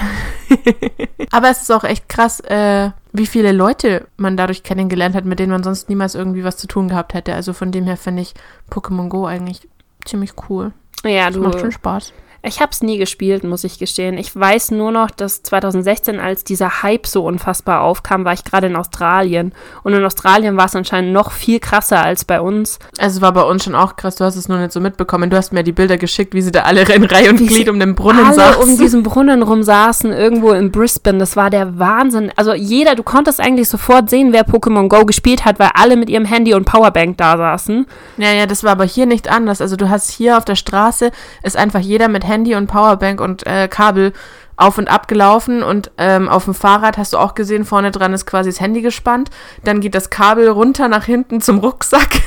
[1.32, 5.40] Aber es ist auch echt krass, äh, wie viele Leute man dadurch kennengelernt hat, mit
[5.40, 7.34] denen man sonst niemals irgendwie was zu tun gehabt hätte.
[7.34, 8.34] Also von dem her finde ich
[8.72, 9.68] Pokémon Go eigentlich
[10.06, 10.72] ziemlich cool.
[11.04, 11.42] Ja, Das du.
[11.42, 12.14] macht schon Spaß.
[12.46, 14.18] Ich habe es nie gespielt, muss ich gestehen.
[14.20, 18.68] Ich weiß nur noch, dass 2016, als dieser Hype so unfassbar aufkam, war ich gerade
[18.68, 19.52] in Australien.
[19.84, 22.78] Und in Australien war es anscheinend noch viel krasser als bei uns.
[23.00, 25.32] Also es war bei uns schon auch krass, du hast es nur nicht so mitbekommen.
[25.32, 27.68] Du hast mir die Bilder geschickt, wie sie da alle in Reihe und Wie Glied
[27.68, 28.62] um den Brunnen Alle saßen.
[28.64, 31.18] um diesen Brunnen rum saßen, irgendwo in Brisbane.
[31.18, 32.32] Das war der Wahnsinn.
[32.36, 36.10] Also jeder, du konntest eigentlich sofort sehen, wer Pokémon Go gespielt hat, weil alle mit
[36.10, 37.88] ihrem Handy und Powerbank da saßen.
[38.18, 39.62] Ja, ja, das war aber hier nicht anders.
[39.62, 43.46] Also du hast hier auf der Straße ist einfach jeder mit Handy und Powerbank und
[43.46, 44.14] äh, Kabel
[44.58, 48.14] auf und ab gelaufen und ähm, auf dem Fahrrad hast du auch gesehen, vorne dran
[48.14, 49.30] ist quasi das Handy gespannt.
[49.64, 52.10] Dann geht das Kabel runter nach hinten zum Rucksack.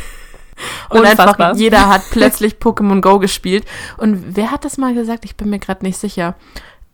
[0.91, 1.29] Und Unfassbar.
[1.29, 3.65] einfach jeder hat plötzlich Pokémon Go gespielt.
[3.97, 5.25] Und wer hat das mal gesagt?
[5.25, 6.35] Ich bin mir gerade nicht sicher.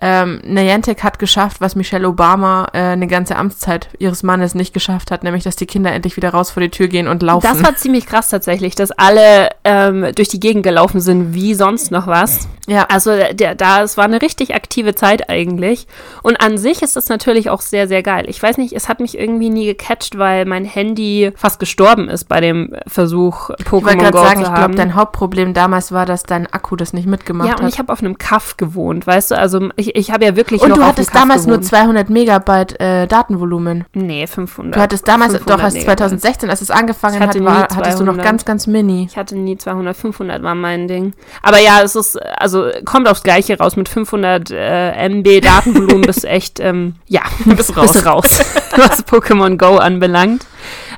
[0.00, 5.10] Ähm, Niantic hat geschafft, was Michelle Obama äh, eine ganze Amtszeit ihres Mannes nicht geschafft
[5.12, 7.46] hat, nämlich dass die Kinder endlich wieder raus vor die Tür gehen und laufen.
[7.46, 11.92] Das war ziemlich krass tatsächlich, dass alle ähm, durch die Gegend gelaufen sind, wie sonst
[11.92, 12.48] noch was.
[12.66, 15.86] Ja, Also der, da, es war eine richtig aktive Zeit eigentlich.
[16.22, 18.24] Und an sich ist das natürlich auch sehr, sehr geil.
[18.28, 22.24] Ich weiß nicht, es hat mich irgendwie nie gecatcht, weil mein Handy fast gestorben ist
[22.24, 24.56] bei dem Versuch, Ich wollte Pokémon gerade Go sagen, zu ich haben.
[24.56, 27.72] glaube, dein Hauptproblem damals war, dass dein Akku das nicht mitgemacht ja, und hat.
[27.72, 29.38] ich habe auf einem Kaff gewohnt, weißt du?
[29.38, 31.66] Also ich, ich habe ja wirklich und noch du hattest damals nur gewohnt.
[31.68, 33.84] 200 Megabyte äh, Datenvolumen.
[33.92, 34.76] Nee, 500.
[34.76, 35.98] Du hattest damals, 500 doch als Megabyte.
[35.98, 38.24] 2016, als es angefangen Ich hatte hat, war, hattest du noch 200.
[38.24, 39.06] ganz, ganz mini.
[39.10, 41.12] Ich hatte nie 200, 500 war mein Ding.
[41.42, 42.53] Aber ja, es ist, also
[42.84, 43.76] kommt aufs Gleiche raus.
[43.76, 47.92] Mit 500 äh, MB Datenvolumen bist du echt, ähm, ja, Bist raus.
[47.92, 48.40] bist raus,
[48.76, 50.46] was Pokémon Go anbelangt.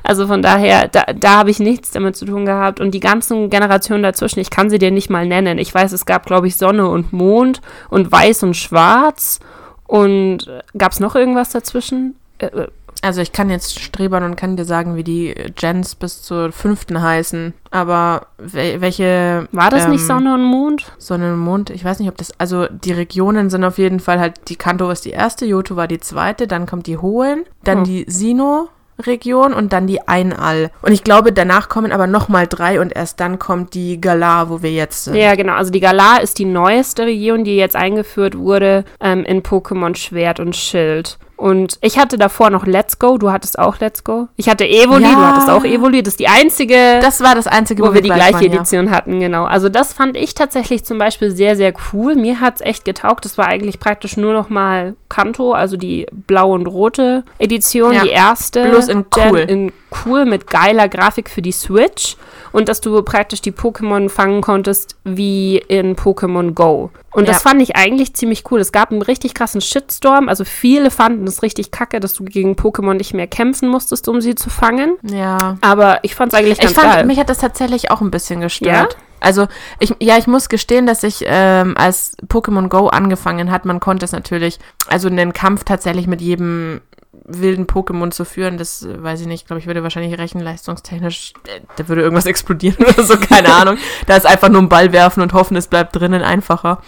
[0.03, 2.79] Also von daher, da, da habe ich nichts damit zu tun gehabt.
[2.79, 5.57] Und die ganzen Generationen dazwischen, ich kann sie dir nicht mal nennen.
[5.57, 9.39] Ich weiß, es gab, glaube ich, Sonne und Mond und Weiß und Schwarz.
[9.85, 12.15] Und gab es noch irgendwas dazwischen?
[12.39, 12.67] Äh, äh,
[13.07, 17.01] Also ich kann jetzt strebern und kann dir sagen, wie die Gens bis zur fünften
[17.01, 17.53] heißen.
[17.71, 19.47] Aber wel welche.
[19.53, 20.91] War das ähm, nicht Sonne und Mond?
[20.97, 22.37] Sonne und Mond, ich weiß nicht, ob das.
[22.37, 25.87] Also die Regionen sind auf jeden Fall halt, die Kanto ist die erste, Yoto war
[25.87, 27.83] die zweite, dann kommt die Hohen, dann hm.
[27.85, 28.67] die Sino,
[28.99, 30.69] Region und dann die Einall.
[30.81, 34.61] Und ich glaube, danach kommen aber nochmal drei und erst dann kommt die Galar, wo
[34.61, 35.15] wir jetzt sind.
[35.15, 35.53] Ja, genau.
[35.53, 40.41] Also die Galar ist die neueste Region, die jetzt eingeführt wurde ähm, in Pokémon Schwert
[40.41, 41.17] und Schild.
[41.37, 44.27] Und ich hatte davor noch Let's Go, du hattest auch Let's Go.
[44.37, 45.11] Ich hatte Evoli, ja.
[45.11, 46.01] du hattest auch Evoli.
[46.01, 46.99] Das ist die einzige.
[46.99, 48.91] Das war das einzige, wo, wo wir die gleiche waren, Edition ja.
[48.91, 49.45] hatten, genau.
[49.45, 52.15] Also das fand ich tatsächlich zum Beispiel sehr, sehr cool.
[52.15, 53.23] Mir hat es echt getaugt.
[53.23, 58.03] Das war eigentlich praktisch nur noch mal Kanto, also die blaue und rote Edition, ja.
[58.03, 58.67] die erste.
[58.69, 59.39] Bloß in cool.
[59.39, 59.71] In
[60.05, 62.17] cool mit geiler Grafik für die Switch
[62.51, 66.89] und dass du praktisch die Pokémon fangen konntest wie in Pokémon Go.
[67.17, 67.33] Und ja.
[67.33, 68.59] das fand ich eigentlich ziemlich cool.
[68.59, 70.29] Es gab einen richtig krassen Shitstorm.
[70.29, 74.21] Also viele fanden es richtig kacke, dass du gegen Pokémon nicht mehr kämpfen musstest, um
[74.21, 74.97] sie zu fangen.
[75.01, 75.57] Ja.
[75.61, 77.05] Aber ich fand es eigentlich ganz ich fand, geil.
[77.07, 78.93] Mich hat das tatsächlich auch ein bisschen gestört.
[78.93, 78.99] Ja?
[79.19, 79.47] Also
[79.79, 84.05] ich, ja, ich muss gestehen, dass ich ähm, als Pokémon Go angefangen hat, man konnte
[84.05, 86.81] es natürlich, also einen Kampf tatsächlich mit jedem
[87.25, 91.61] wilden Pokémon zu führen, das äh, weiß ich nicht, glaube ich, würde wahrscheinlich rechenleistungstechnisch, äh,
[91.75, 93.77] da würde irgendwas explodieren oder so, keine Ahnung.
[94.05, 96.81] Da ist einfach nur ein Ball werfen und hoffen, es bleibt drinnen einfacher.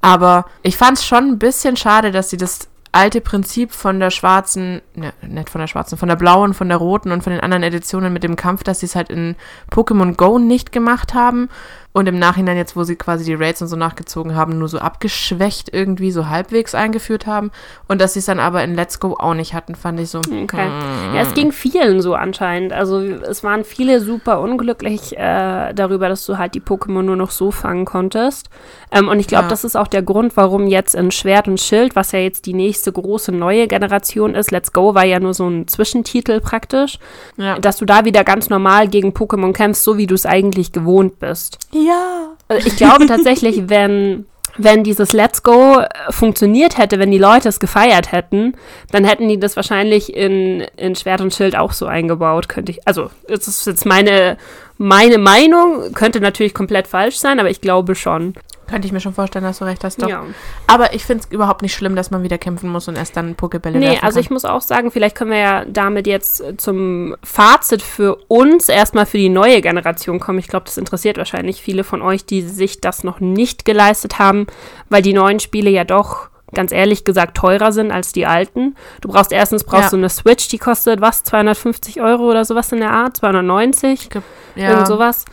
[0.00, 4.10] Aber ich fand es schon ein bisschen schade, dass sie das alte Prinzip von der
[4.10, 7.40] schwarzen, ne, nicht von der schwarzen, von der blauen, von der roten und von den
[7.40, 9.34] anderen Editionen mit dem Kampf, dass sie es halt in
[9.72, 11.48] Pokémon Go nicht gemacht haben
[11.96, 14.78] und im Nachhinein jetzt, wo sie quasi die Raids und so nachgezogen haben, nur so
[14.78, 17.52] abgeschwächt irgendwie so halbwegs eingeführt haben.
[17.86, 20.18] Und dass sie es dann aber in Let's Go auch nicht hatten, fand ich so.
[20.18, 20.68] Okay.
[20.70, 21.14] Mm.
[21.14, 22.72] Ja, es ging vielen so anscheinend.
[22.72, 27.30] Also es waren viele super unglücklich äh, darüber, dass du halt die Pokémon nur noch
[27.30, 28.50] so fangen konntest.
[28.90, 29.50] Ähm, und ich glaube, ja.
[29.50, 32.54] das ist auch der Grund, warum jetzt in Schwert und Schild, was ja jetzt die
[32.54, 36.98] nächste große neue Generation ist, Let's Go war ja nur so ein Zwischentitel praktisch,
[37.36, 37.56] ja.
[37.60, 41.20] dass du da wieder ganz normal gegen Pokémon kämpfst, so wie du es eigentlich gewohnt
[41.20, 41.58] bist.
[41.70, 41.83] Ja.
[41.84, 42.36] Ja.
[42.48, 47.60] Also ich glaube tatsächlich, wenn, wenn dieses Let's Go funktioniert hätte, wenn die Leute es
[47.60, 48.54] gefeiert hätten,
[48.90, 52.86] dann hätten die das wahrscheinlich in, in Schwert und Schild auch so eingebaut, könnte ich.
[52.86, 54.36] Also, das ist jetzt meine,
[54.78, 58.34] meine Meinung, könnte natürlich komplett falsch sein, aber ich glaube schon.
[58.68, 60.02] Könnte ich mir schon vorstellen, dass du recht hast.
[60.02, 60.08] Doch.
[60.08, 60.24] Ja.
[60.66, 63.34] Aber ich finde es überhaupt nicht schlimm, dass man wieder kämpfen muss und erst dann
[63.34, 67.82] Pokebälle Nee, also ich muss auch sagen, vielleicht können wir ja damit jetzt zum Fazit
[67.82, 70.38] für uns erstmal für die neue Generation kommen.
[70.38, 74.46] Ich glaube, das interessiert wahrscheinlich viele von euch, die sich das noch nicht geleistet haben,
[74.88, 78.76] weil die neuen Spiele ja doch ganz ehrlich gesagt teurer sind als die alten.
[79.00, 79.90] Du brauchst erstens brauchst ja.
[79.90, 84.08] du eine Switch, die kostet was, 250 Euro oder sowas in der Art, 290,
[84.54, 84.70] ja.
[84.70, 85.24] irgend sowas.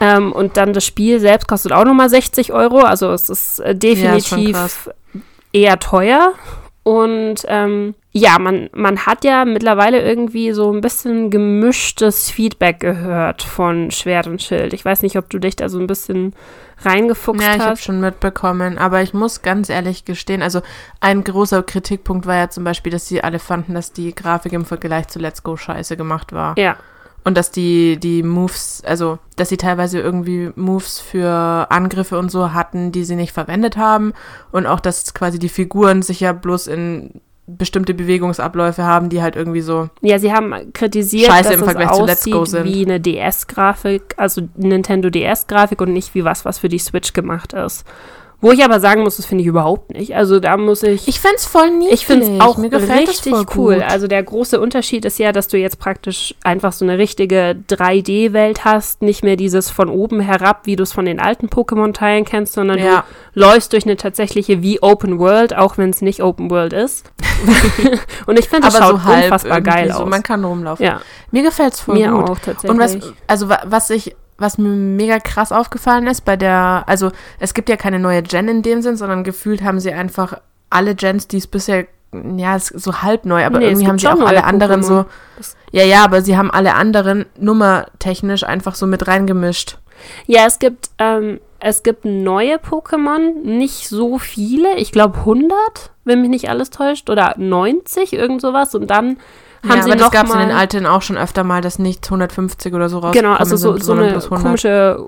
[0.00, 2.80] Ähm, und dann das Spiel selbst kostet auch nochmal 60 Euro.
[2.80, 5.20] Also es ist äh, definitiv ja,
[5.52, 6.32] eher teuer.
[6.84, 13.42] Und ähm, ja, man, man hat ja mittlerweile irgendwie so ein bisschen gemischtes Feedback gehört
[13.42, 14.74] von Schwert und Schild.
[14.74, 16.34] Ich weiß nicht, ob du dich da so ein bisschen
[16.82, 17.56] reingefuchst ja, hast.
[17.56, 20.60] Ja, ich habe schon mitbekommen, aber ich muss ganz ehrlich gestehen, also
[21.00, 24.66] ein großer Kritikpunkt war ja zum Beispiel, dass sie alle fanden, dass die Grafik im
[24.66, 26.54] Vergleich zu Let's Go scheiße gemacht war.
[26.58, 26.76] Ja.
[27.24, 32.52] Und dass die, die Moves, also dass sie teilweise irgendwie Moves für Angriffe und so
[32.52, 34.12] hatten, die sie nicht verwendet haben.
[34.52, 39.36] Und auch, dass quasi die Figuren sich ja bloß in bestimmte Bewegungsabläufe haben, die halt
[39.36, 39.90] irgendwie so.
[40.00, 42.64] Ja, sie haben kritisiert, Scheiße dass im Vergleich es zu Let's Go sind.
[42.64, 47.52] wie eine DS-Grafik, also Nintendo DS-Grafik und nicht wie was, was für die Switch gemacht
[47.52, 47.84] ist.
[48.40, 50.14] Wo ich aber sagen muss, das finde ich überhaupt nicht.
[50.14, 51.08] Also da muss ich.
[51.08, 52.00] Ich finde es voll niedlich.
[52.00, 53.82] Ich finde es auch Mir richtig cool.
[53.82, 58.64] Also der große Unterschied ist ja, dass du jetzt praktisch einfach so eine richtige 3D-Welt
[58.64, 59.00] hast.
[59.00, 62.78] Nicht mehr dieses von oben herab, wie du es von den alten Pokémon-Teilen kennst, sondern
[62.78, 63.04] ja.
[63.34, 67.12] du läufst durch eine tatsächliche wie Open World, auch wenn es nicht Open World ist.
[68.26, 70.08] Und ich finde, das schaut so unfassbar geil so, aus.
[70.08, 70.84] Man kann rumlaufen.
[70.84, 71.00] Ja.
[71.30, 72.30] Mir gefällt es voll Mir gut.
[72.30, 72.70] auch tatsächlich.
[72.70, 77.54] Und was, also was ich was mir mega krass aufgefallen ist, bei der, also es
[77.54, 81.28] gibt ja keine neue Gen in dem Sinn, sondern gefühlt haben sie einfach alle Gens,
[81.28, 81.86] die es bisher,
[82.36, 85.04] ja, ist so halb neu, aber nee, irgendwie haben sie auch alle anderen so,
[85.70, 89.78] ja, ja, aber sie haben alle anderen nummertechnisch einfach so mit reingemischt.
[90.26, 95.54] Ja, es gibt, ähm, es gibt neue Pokémon, nicht so viele, ich glaube 100,
[96.04, 99.18] wenn mich nicht alles täuscht, oder 90, irgend sowas, und dann
[99.68, 101.78] haben ja, sie aber das gab es in den alten auch schon öfter mal, dass
[101.78, 104.98] nicht 150 oder so rauskommen Genau, also so, so eine komische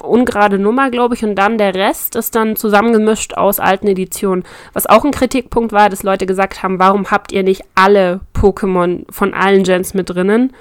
[0.00, 4.44] ungerade Nummer, glaube ich, und dann der Rest ist dann zusammengemischt aus alten Editionen.
[4.72, 9.04] Was auch ein Kritikpunkt war, dass Leute gesagt haben, warum habt ihr nicht alle Pokémon
[9.10, 10.52] von allen Gens mit drinnen?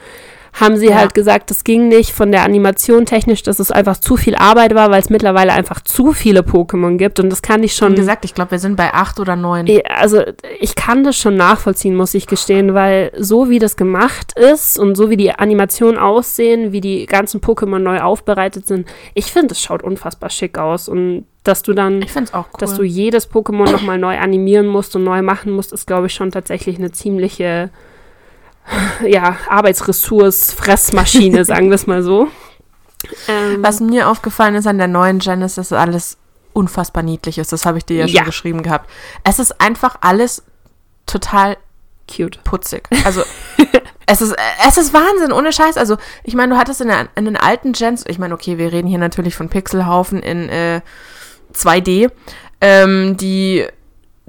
[0.54, 0.96] Haben sie Ja.
[0.96, 4.76] halt gesagt, das ging nicht von der Animation technisch, dass es einfach zu viel Arbeit
[4.76, 7.96] war, weil es mittlerweile einfach zu viele Pokémon gibt und das kann ich schon Wie
[7.98, 9.68] gesagt, ich glaube, wir sind bei acht oder neun.
[9.96, 10.22] Also
[10.60, 14.96] ich kann das schon nachvollziehen, muss ich gestehen, weil so wie das gemacht ist und
[14.96, 19.62] so wie die Animationen aussehen, wie die ganzen Pokémon neu aufbereitet sind, ich finde, es
[19.62, 22.58] schaut unfassbar schick aus und dass du dann, Ich finde es auch cool.
[22.60, 26.14] dass du jedes Pokémon nochmal neu animieren musst und neu machen musst, ist glaube ich
[26.14, 27.70] schon tatsächlich eine ziemliche
[29.06, 32.28] ja, Arbeitsressource, Fressmaschine, sagen wir es mal so.
[33.28, 36.18] Ähm, Was mir aufgefallen ist an der neuen Gen ist, dass alles
[36.54, 37.52] unfassbar niedlich ist.
[37.52, 38.18] Das habe ich dir ja, Ja.
[38.20, 38.90] schon geschrieben gehabt.
[39.24, 40.44] Es ist einfach alles
[41.06, 41.58] total
[42.14, 42.44] cute.
[42.44, 42.88] putzig.
[43.06, 43.24] Also
[44.06, 44.36] es ist
[44.68, 45.78] es ist Wahnsinn, ohne Scheiß.
[45.78, 48.72] Also ich meine, du hattest in, der, in den alten Gens, ich meine, okay, wir
[48.72, 50.82] reden hier natürlich von Pixelhaufen in äh,
[51.54, 52.12] 2D,
[52.60, 53.66] ähm, die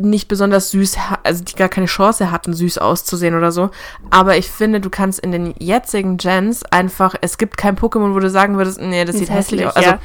[0.02, 3.70] nicht besonders süß, also die gar keine Chance hatten, süß auszusehen oder so.
[4.10, 8.18] Aber ich finde, du kannst in den jetzigen Gens einfach, es gibt kein Pokémon, wo
[8.18, 9.76] du sagen würdest, nee, das sieht hässlich hässlich, aus.
[9.76, 9.98] Also ja.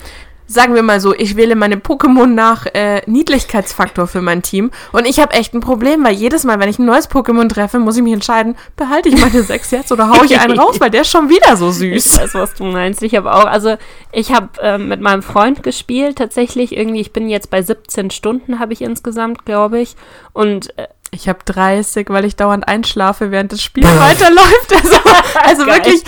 [0.47, 4.71] Sagen wir mal so, ich wähle meine Pokémon nach äh, Niedlichkeitsfaktor für mein Team.
[4.93, 7.79] Und ich habe echt ein Problem, weil jedes Mal, wenn ich ein neues Pokémon treffe,
[7.79, 10.89] muss ich mich entscheiden, behalte ich meine sechs jetzt oder hau ich einen raus, weil
[10.89, 12.17] der ist schon wieder so Ich süß.
[12.19, 13.03] weiß, was du meinst.
[13.03, 13.77] Ich habe auch, also
[14.11, 18.59] ich habe ähm, mit meinem Freund gespielt, tatsächlich irgendwie, ich bin jetzt bei 17 Stunden,
[18.59, 19.95] habe ich insgesamt, glaube ich.
[20.33, 24.73] Und äh, Ich habe 30, weil ich dauernd einschlafe, während das Spiel weiterläuft.
[24.73, 24.97] Also,
[25.43, 25.75] also Geil.
[25.77, 26.03] wirklich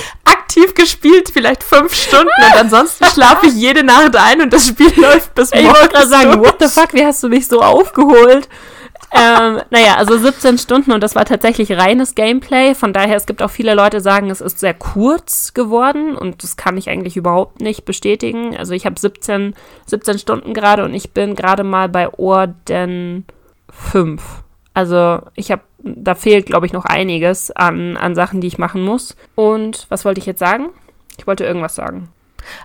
[0.49, 4.91] aktiv gespielt, vielleicht fünf Stunden und ansonsten schlafe ich jede Nacht ein und das Spiel
[4.99, 5.79] läuft bis ich morgens.
[5.79, 8.49] wollte gerade sagen, what the fuck, wie hast du mich so aufgeholt?
[9.11, 12.75] ähm, naja, also 17 Stunden und das war tatsächlich reines Gameplay.
[12.75, 16.43] Von daher, es gibt auch viele Leute, die sagen, es ist sehr kurz geworden und
[16.43, 18.55] das kann ich eigentlich überhaupt nicht bestätigen.
[18.55, 19.55] Also ich habe 17,
[19.87, 23.25] 17 Stunden gerade und ich bin gerade mal bei Orden
[23.71, 24.21] 5.
[24.73, 28.81] Also ich habe, da fehlt, glaube ich, noch einiges an, an Sachen, die ich machen
[28.81, 29.15] muss.
[29.35, 30.69] Und was wollte ich jetzt sagen?
[31.17, 32.09] Ich wollte irgendwas sagen.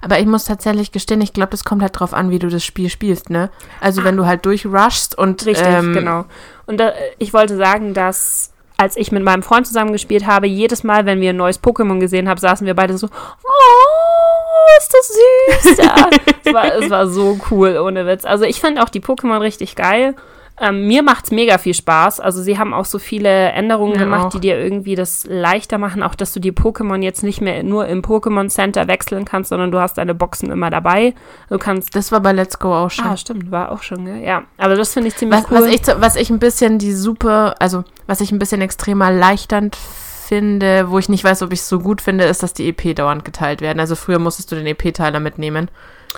[0.00, 2.64] Aber ich muss tatsächlich gestehen, ich glaube, das kommt halt drauf an, wie du das
[2.64, 3.50] Spiel spielst, ne?
[3.80, 6.24] Also wenn du halt durchrushst und Richtig, ähm, genau.
[6.66, 11.06] Und da, ich wollte sagen, dass als ich mit meinem Freund zusammengespielt habe, jedes Mal,
[11.06, 15.76] wenn wir ein neues Pokémon gesehen haben, saßen wir beide so, oh, ist das süß.
[15.78, 16.10] Ja,
[16.44, 18.24] es, war, es war so cool, ohne Witz.
[18.24, 20.16] Also ich fand auch die Pokémon richtig geil.
[20.60, 22.20] Ähm, mir macht's mega viel Spaß.
[22.20, 24.30] Also sie haben auch so viele Änderungen Mir gemacht, auch.
[24.30, 26.02] die dir irgendwie das leichter machen.
[26.02, 29.72] Auch, dass du die Pokémon jetzt nicht mehr nur im Pokémon Center wechseln kannst, sondern
[29.72, 31.14] du hast deine Boxen immer dabei.
[31.48, 33.04] Du kannst Das war bei Let's Go auch schon.
[33.04, 34.22] Ah, stimmt, war auch schon, gell?
[34.22, 35.66] Ja, aber das finde ich ziemlich was, cool.
[35.66, 39.76] was, ich, was ich ein bisschen die super, also was ich ein bisschen extremer erleichternd
[40.24, 42.94] finde, wo ich nicht weiß, ob ich es so gut finde, ist, dass die EP
[42.94, 43.80] dauernd geteilt werden.
[43.80, 45.68] Also früher musstest du den EP-Teiler mitnehmen,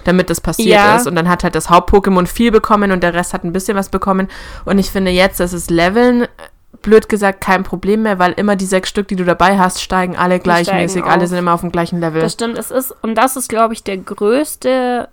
[0.04, 0.96] damit das passiert Ja.
[0.96, 1.06] ist.
[1.06, 3.88] Und dann hat halt das Haupt-Pokémon viel bekommen und der Rest hat ein bisschen was
[3.88, 4.28] bekommen.
[4.64, 6.26] Und ich finde jetzt, dass es Leveln,
[6.82, 10.16] blöd gesagt, kein Problem mehr, weil immer die sechs Stück, die du dabei hast, steigen
[10.16, 11.00] alle gleichmäßig.
[11.00, 12.20] steigen alle sind immer auf dem gleichen Level.
[12.20, 15.09] Das stimmt, es ist, und das ist, glaube ich, der größte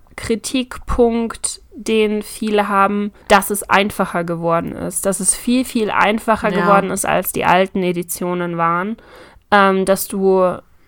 [0.53, 5.05] Kritikpunkt, den viele haben, dass es einfacher geworden ist.
[5.05, 6.61] Dass es viel, viel einfacher Ja.
[6.61, 8.97] geworden ist, als die alten Editionen waren.
[9.51, 10.43] Ähm, dass du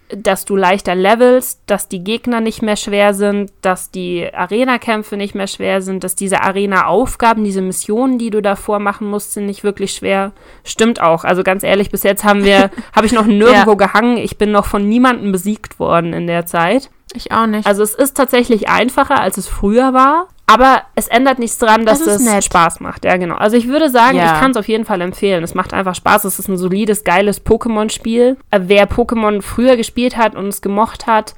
[0.10, 5.34] dass du leichter levelst, dass die Gegner nicht mehr schwer sind, dass die Arena-Kämpfe nicht
[5.34, 9.64] mehr schwer sind, dass diese Arena-Aufgaben, diese Missionen, die du davor machen musst, sind nicht
[9.64, 10.32] wirklich schwer.
[10.64, 11.24] Stimmt auch.
[11.24, 13.76] Also ganz ehrlich, bis jetzt haben wir, habe ich noch nirgendwo Ja.
[13.88, 14.18] gehangen.
[14.18, 16.90] Ich bin noch von niemandem besiegt worden in der Zeit.
[17.14, 17.66] ich auch nicht.
[17.66, 20.28] Also es ist tatsächlich einfacher, als es früher war.
[20.48, 22.44] Aber es ändert nichts dran, dass Es nett.
[22.44, 23.04] Spaß macht.
[23.04, 23.36] Ja, genau.
[23.36, 24.26] Also ich würde sagen, Ja.
[24.36, 25.44] ich kann es auf jeden Fall empfehlen.
[25.44, 26.24] Es macht einfach Spaß.
[26.26, 28.38] Es ist ein solides, geiles Pokémon-Spiel.
[28.52, 31.34] Äh, Wer Pokémon früher gespielt hat und es gemocht hat,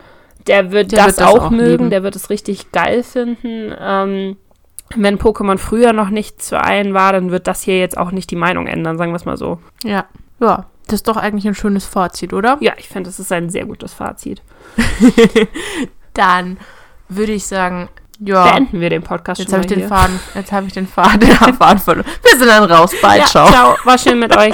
[0.48, 1.70] der wird Der das wird das auch, auch mögen.
[1.72, 1.90] lieben.
[1.90, 3.74] Der wird es richtig geil finden.
[3.80, 4.38] Ähm,
[4.96, 8.30] wenn Pokémon früher noch nicht zu einen war, dann wird das hier jetzt auch nicht
[8.32, 9.60] die Meinung ändern, sagen wir es mal so.
[9.84, 10.06] ja.
[10.40, 12.58] Ja, das ist doch eigentlich ein schönes Fazit, oder?
[12.60, 14.42] Ja, ich finde, das ist ein sehr gutes Fazit.
[16.14, 16.58] Dann
[17.10, 17.90] würde ich sagen,
[18.20, 18.52] ja.
[18.52, 19.96] Beenden wir den Podcast Jetzt schon habe ich mal den hier.
[19.98, 22.06] Faden, jetzt habe ich den Faden, den Faden verloren.
[22.24, 23.48] Wir sind dann raus, bald, Ja, ciao.
[23.50, 23.76] ciao.
[23.84, 24.54] War schön mit euch.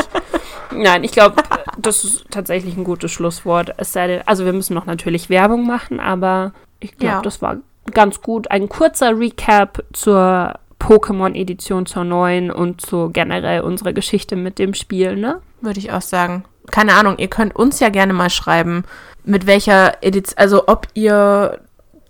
[0.71, 1.35] Nein, ich glaube,
[1.77, 3.73] das ist tatsächlich ein gutes Schlusswort.
[3.77, 7.21] Es sei denn, also wir müssen noch natürlich Werbung machen, aber ich glaube, Ja.
[7.21, 7.57] das war
[7.93, 8.49] ganz gut.
[8.51, 15.15] Ein kurzer Recap zur Pokémon-Edition zur neuen und zu generell unserer Geschichte mit dem Spiel,
[15.15, 15.39] ne?
[15.61, 16.43] Würde ich auch sagen.
[16.71, 18.83] Keine Ahnung, ihr könnt uns ja gerne mal schreiben,
[19.25, 21.59] mit welcher Edition, also ob ihr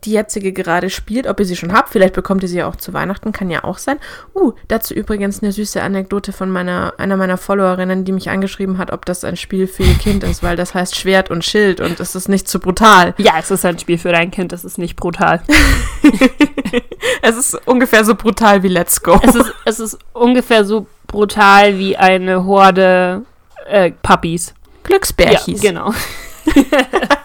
[0.06, 1.89] die jetzige gerade spielt, ob ihr sie schon habt.
[1.89, 4.00] Vielleicht bekommt ihr sie ja auch zu Weihnachten, kann ja auch sein.
[4.36, 8.92] Uh, dazu übrigens eine süße Anekdote von meiner, einer meiner Followerinnen, die mich angeschrieben hat,
[8.92, 12.00] ob das ein Spiel für ihr Kind ist, weil das heißt Schwert und Schild und
[12.00, 13.13] es ist nicht zu brutal.
[13.18, 15.42] Ja, es ist ein Spiel für dein Kind, es ist nicht brutal.
[17.21, 19.19] Es ist ungefähr so brutal wie Let's Go.
[19.23, 23.23] Es ist, es ist ungefähr so brutal wie eine Horde
[23.65, 24.48] äh, Puppies.
[24.48, 24.54] Ja,
[24.84, 25.62] Glücksbärchis.
[25.62, 25.94] genau.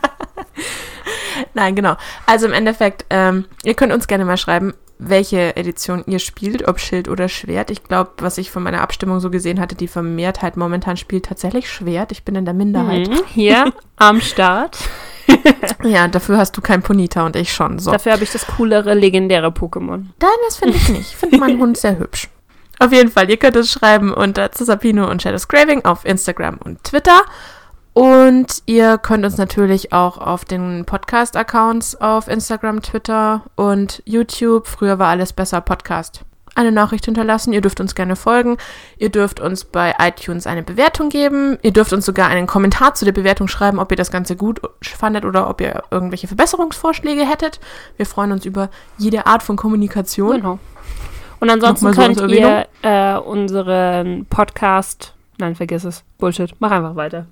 [1.55, 1.97] Nein, genau.
[2.27, 6.81] Also im Endeffekt, ähm, ihr könnt uns gerne mal schreiben, welche Edition ihr spielt, ob
[6.81, 7.71] Schild oder Schwert.
[7.71, 11.71] Ich glaube, was ich von meiner Abstimmung so gesehen hatte, die Vermehrtheit momentan spielt tatsächlich
[11.71, 12.11] Schwert.
[12.11, 13.09] Ich bin in der Minderheit.
[13.09, 14.79] Mhm, Hier am Start.
[15.85, 17.79] Ja, dafür hast du kein Ponita und ich schon.
[17.79, 17.93] So.
[17.93, 20.07] Dafür habe ich das coolere, legendäre Pokémon.
[20.21, 21.11] Nein, das finde ich nicht.
[21.11, 22.29] Ich finde meinen Hund sehr hübsch.
[22.79, 26.83] Auf jeden Fall, ihr könnt es schreiben unter Cesapino und Shadows Craving auf Instagram und
[26.83, 27.21] Twitter.
[27.99, 35.01] Und ihr könnt uns natürlich auch auf den Podcast-Accounts auf Instagram, Twitter und YouTube, früher
[35.01, 36.23] war alles besser Podcast,
[36.55, 37.53] eine Nachricht hinterlassen.
[37.53, 38.57] Ihr dürft uns gerne folgen.
[38.99, 41.59] Ihr dürft uns bei iTunes eine Bewertung geben.
[41.63, 44.61] Ihr dürft uns sogar einen Kommentar zu der Bewertung schreiben, ob ihr das Ganze gut
[44.81, 47.59] fandet oder ob ihr irgendwelche Verbesserungsvorschläge hättet.
[47.97, 50.37] Wir freuen uns über jede Art von Kommunikation.
[50.37, 50.61] Genau.
[51.41, 55.15] Und ansonsten so könnt ihr äh, unseren Podcast.
[55.39, 56.05] Nein, vergiss es.
[56.19, 56.55] Bullshit.
[56.61, 57.27] Mach einfach weiter.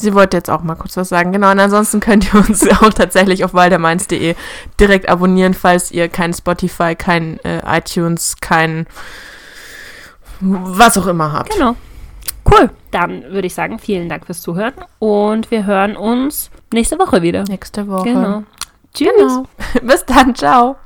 [0.00, 1.32] Sie wollte jetzt auch mal kurz was sagen.
[1.32, 4.34] Genau, und ansonsten könnt ihr uns auch tatsächlich auf waldermeins.de
[4.80, 8.86] direkt abonnieren, falls ihr kein Spotify, kein äh, iTunes, kein
[10.40, 11.52] was auch immer habt.
[11.52, 11.76] Genau.
[12.50, 12.70] Cool.
[12.90, 17.44] Dann würde ich sagen, vielen Dank fürs Zuhören und wir hören uns nächste Woche wieder.
[17.44, 18.04] Nächste Woche.
[18.04, 18.44] Genau.
[18.94, 19.10] Tschüss.
[19.10, 19.46] Genau.
[19.82, 20.76] Bis dann, ciao.